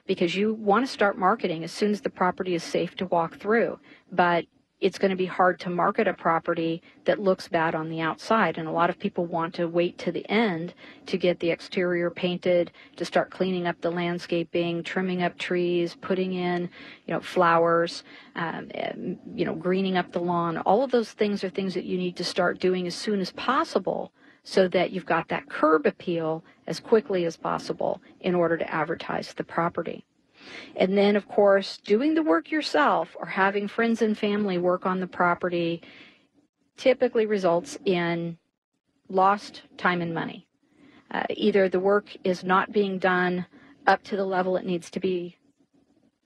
because 0.08 0.36
you 0.36 0.54
want 0.54 0.86
to 0.86 0.92
start 0.92 1.18
marketing 1.18 1.64
as 1.64 1.72
soon 1.72 1.92
as 1.92 2.02
the 2.02 2.10
property 2.10 2.54
is 2.54 2.64
safe 2.64 2.96
to 2.96 3.06
walk 3.08 3.38
through. 3.40 3.80
But 4.12 4.46
it's 4.82 5.00
going 5.00 5.10
to 5.10 5.16
be 5.16 5.26
hard 5.26 5.60
to 5.62 5.70
market 5.70 6.08
a 6.08 6.14
property 6.14 6.82
that 7.06 7.20
looks 7.20 7.48
bad 7.48 7.76
on 7.76 7.90
the 7.90 8.02
outside. 8.02 8.58
And 8.58 8.68
a 8.68 8.72
lot 8.72 8.90
of 8.90 9.00
people 9.00 9.26
want 9.26 9.54
to 9.56 9.68
wait 9.68 9.98
to 10.00 10.12
the 10.12 10.30
end 10.30 10.74
to 11.06 11.18
get 11.18 11.40
the 11.40 11.50
exterior 11.50 12.10
painted, 12.10 12.72
to 12.98 13.06
start 13.06 13.32
cleaning 13.32 13.68
up 13.68 13.80
the 13.80 13.92
landscaping, 13.92 14.84
trimming 14.84 15.24
up 15.24 15.38
trees, 15.38 15.96
putting 16.02 16.34
in, 16.34 16.70
you 17.06 17.14
know, 17.14 17.22
flowers, 17.22 18.04
um, 18.36 18.70
you 19.34 19.46
know, 19.46 19.56
greening 19.56 19.98
up 19.98 20.12
the 20.12 20.20
lawn. 20.20 20.58
All 20.60 20.84
of 20.84 20.92
those 20.92 21.12
things 21.12 21.44
are 21.44 21.50
things 21.50 21.74
that 21.74 21.86
you 21.86 21.98
need 21.98 22.18
to 22.18 22.24
start 22.24 22.60
doing 22.60 22.86
as 22.86 22.96
soon 22.96 23.22
as 23.22 23.32
possible 23.32 24.12
so 24.44 24.68
that 24.68 24.92
you've 24.92 25.06
got 25.06 25.30
that 25.30 25.50
curb 25.50 25.86
appeal 25.86 26.44
as 26.68 26.80
quickly 26.80 27.26
as 27.26 27.38
possible 27.38 28.02
in 28.20 28.36
order 28.36 28.58
to 28.58 28.74
advertise 28.74 29.34
the 29.34 29.44
property. 29.44 30.06
And 30.76 30.98
then, 30.98 31.16
of 31.16 31.28
course, 31.28 31.78
doing 31.78 32.14
the 32.14 32.24
work 32.24 32.52
yourself 32.52 33.16
or 33.20 33.26
having 33.28 33.68
friends 33.68 34.02
and 34.02 34.18
family 34.18 34.58
work 34.58 34.86
on 34.86 35.00
the 35.00 35.08
property 35.08 35.82
typically 36.78 37.26
results 37.26 37.78
in 37.86 38.38
lost 39.10 39.64
time 39.78 40.02
and 40.02 40.14
money. 40.14 40.48
Uh, 41.12 41.24
either 41.30 41.70
the 41.70 41.80
work 41.80 42.16
is 42.24 42.44
not 42.44 42.72
being 42.72 42.98
done 42.98 43.46
up 43.88 44.04
to 44.04 44.16
the 44.16 44.26
level 44.26 44.58
it 44.58 44.66
needs 44.66 44.90
to 44.90 45.00
be 45.00 45.38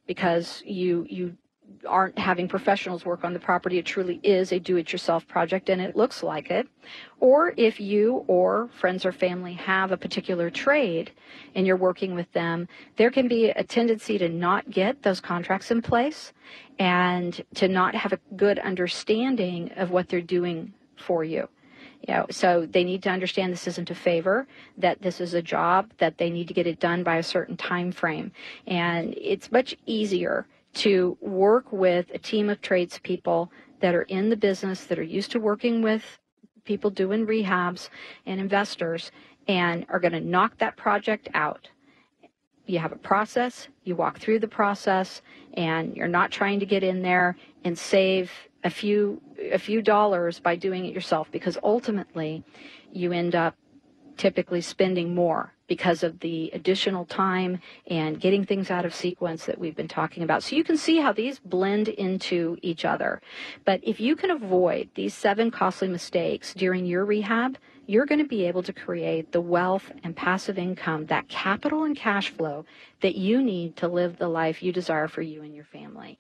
because 0.08 0.64
you 0.66 1.06
you 1.10 1.38
aren't 1.86 2.18
having 2.18 2.48
professionals 2.48 3.06
work 3.06 3.24
on 3.24 3.34
the 3.34 3.40
property. 3.40 3.78
It 3.78 3.86
truly 3.86 4.20
is 4.24 4.52
a 4.52 4.60
do 4.60 4.78
it 4.78 4.92
yourself 4.92 5.28
project 5.28 5.70
and 5.70 5.82
it 5.82 5.96
looks 5.96 6.24
like 6.24 6.52
it. 6.52 6.68
Or 7.20 7.54
if 7.58 7.80
you 7.80 8.24
or 8.28 8.70
friends 8.80 9.06
or 9.06 9.12
family 9.12 9.54
have 9.54 9.92
a 9.92 9.98
particular 9.98 10.50
trade 10.50 11.12
and 11.56 11.66
you're 11.66 11.78
working 11.78 12.16
with 12.16 12.32
them, 12.34 12.68
there 12.98 13.12
can 13.12 13.28
be 13.28 13.50
a 13.50 13.64
tendency 13.64 14.18
to 14.18 14.30
not 14.30 14.70
get 14.70 15.04
those 15.04 15.20
contracts 15.20 15.72
in 15.72 15.82
place 15.82 16.34
and 16.78 17.44
to 17.56 17.68
not 17.68 17.96
have 17.96 18.14
a 18.14 18.20
good 18.36 18.60
understanding 18.60 19.72
of 19.76 19.92
what 19.92 20.10
they're 20.10 20.22
doing 20.22 20.74
for 20.96 21.24
you. 21.24 21.48
You 22.08 22.14
know, 22.14 22.26
so 22.32 22.66
they 22.66 22.86
need 22.86 23.04
to 23.04 23.10
understand 23.10 23.52
this 23.52 23.68
isn't 23.68 23.90
a 23.90 23.96
favor, 23.96 24.48
that 24.78 25.02
this 25.02 25.20
is 25.20 25.34
a 25.34 25.42
job, 25.42 25.92
that 25.98 26.18
they 26.18 26.30
need 26.30 26.48
to 26.48 26.54
get 26.54 26.66
it 26.66 26.80
done 26.80 27.04
by 27.04 27.18
a 27.18 27.24
certain 27.24 27.58
time 27.58 27.92
frame. 27.92 28.32
And 28.66 29.14
it's 29.18 29.52
much 29.52 29.76
easier 29.86 30.48
to 30.74 31.18
work 31.22 31.72
with 31.72 32.08
a 32.14 32.18
team 32.18 32.50
of 32.50 32.62
tradespeople 32.62 33.52
that 33.82 33.96
are 33.96 34.04
in 34.04 34.30
the 34.30 34.38
business, 34.38 34.86
that 34.86 35.00
are 35.00 35.04
used 35.04 35.32
to 35.32 35.40
working 35.40 35.82
with 35.82 36.04
people 36.66 36.90
doing 36.90 37.26
rehabs 37.26 37.90
and 38.26 38.40
investors, 38.40 39.12
and 39.48 39.86
are 39.90 40.00
going 40.00 40.12
to 40.12 40.20
knock 40.20 40.58
that 40.60 40.78
project 40.78 41.28
out. 41.34 41.68
You 42.68 42.78
have 42.80 42.92
a 42.92 42.98
process, 42.98 43.68
you 43.84 43.96
walk 43.96 44.20
through 44.20 44.40
the 44.40 44.48
process, 44.48 45.24
and 45.56 45.96
you're 45.96 46.08
not 46.08 46.30
trying 46.30 46.60
to 46.60 46.68
get 46.68 46.84
in 46.84 47.02
there 47.02 47.36
and 47.64 47.78
save 47.78 48.32
a 48.64 48.70
few 48.70 49.22
a 49.52 49.58
few 49.58 49.82
dollars 49.82 50.40
by 50.40 50.56
doing 50.56 50.86
it 50.86 50.94
yourself 50.94 51.32
because 51.32 51.58
ultimately 51.64 52.44
you 52.92 53.14
end 53.14 53.34
up 53.34 53.56
typically 54.18 54.62
spending 54.62 55.16
more 55.16 55.54
because 55.70 56.04
of 56.04 56.20
the 56.20 56.50
additional 56.54 57.06
time 57.06 57.62
and 57.88 58.20
getting 58.20 58.44
things 58.44 58.70
out 58.70 58.84
of 58.84 58.94
sequence 58.94 59.46
that 59.46 59.58
we've 59.58 59.76
been 59.76 59.88
talking 59.88 60.24
about. 60.24 60.44
So 60.44 60.58
you 60.58 60.66
can 60.66 60.76
see 60.76 60.98
how 60.98 61.14
these 61.14 61.40
blend 61.40 61.88
into 61.88 62.58
each 62.62 62.84
other. 62.84 63.22
But 63.64 63.80
if 63.84 64.02
you 64.02 64.18
can 64.18 64.32
avoid 64.32 64.90
these 64.96 65.14
seven 65.14 65.52
costly 65.52 65.88
mistakes 65.88 66.54
during 66.54 66.86
your 66.86 67.06
rehab, 67.06 67.58
you're 67.86 68.06
going 68.06 68.20
to 68.20 68.28
be 68.28 68.46
able 68.46 68.64
to 68.64 68.74
create 68.74 69.32
the 69.32 69.42
wealth 69.42 69.92
and 70.04 70.16
passive 70.16 70.58
income, 70.58 71.06
that 71.06 71.28
capital 71.30 71.86
and 71.86 71.96
cash 71.96 72.30
flow 72.30 72.66
that 73.02 73.16
you 73.16 73.42
need 73.42 73.76
to 73.78 73.88
live 73.88 74.18
the 74.18 74.28
life 74.28 74.62
you 74.62 74.74
desire 74.74 75.08
for 75.08 75.22
you 75.22 75.42
and 75.44 75.56
your 75.56 75.66
family. 75.66 76.20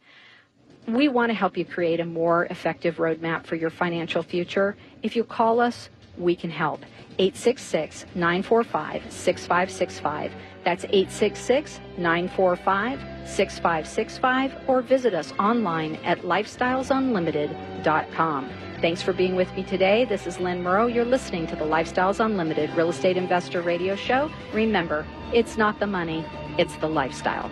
We 0.87 1.09
want 1.09 1.29
to 1.29 1.35
help 1.35 1.57
you 1.57 1.65
create 1.65 1.99
a 1.99 2.05
more 2.05 2.45
effective 2.45 2.97
roadmap 2.97 3.45
for 3.45 3.55
your 3.55 3.69
financial 3.69 4.23
future. 4.23 4.75
If 5.03 5.15
you 5.15 5.23
call 5.23 5.59
us, 5.59 5.89
we 6.19 6.35
can 6.35 6.49
help. 6.49 6.81
866 7.17 8.05
945 8.15 9.11
6565. 9.11 10.31
That's 10.63 10.85
866 10.85 11.81
945 11.97 12.99
6565 13.27 14.55
or 14.67 14.81
visit 14.81 15.13
us 15.13 15.33
online 15.39 15.95
at 15.97 16.21
lifestylesunlimited.com. 16.21 18.49
Thanks 18.81 19.01
for 19.01 19.11
being 19.11 19.35
with 19.35 19.53
me 19.55 19.63
today. 19.63 20.05
This 20.05 20.25
is 20.25 20.39
Lynn 20.39 20.63
Morrow. 20.63 20.87
You're 20.87 21.03
listening 21.03 21.47
to 21.47 21.55
the 21.55 21.65
Lifestyles 21.65 22.23
Unlimited 22.23 22.69
Real 22.71 22.89
Estate 22.89 23.17
Investor 23.17 23.61
Radio 23.61 23.95
Show. 23.95 24.31
Remember, 24.53 25.05
it's 25.33 25.57
not 25.57 25.79
the 25.79 25.87
money, 25.87 26.25
it's 26.57 26.75
the 26.77 26.87
lifestyle. 26.87 27.51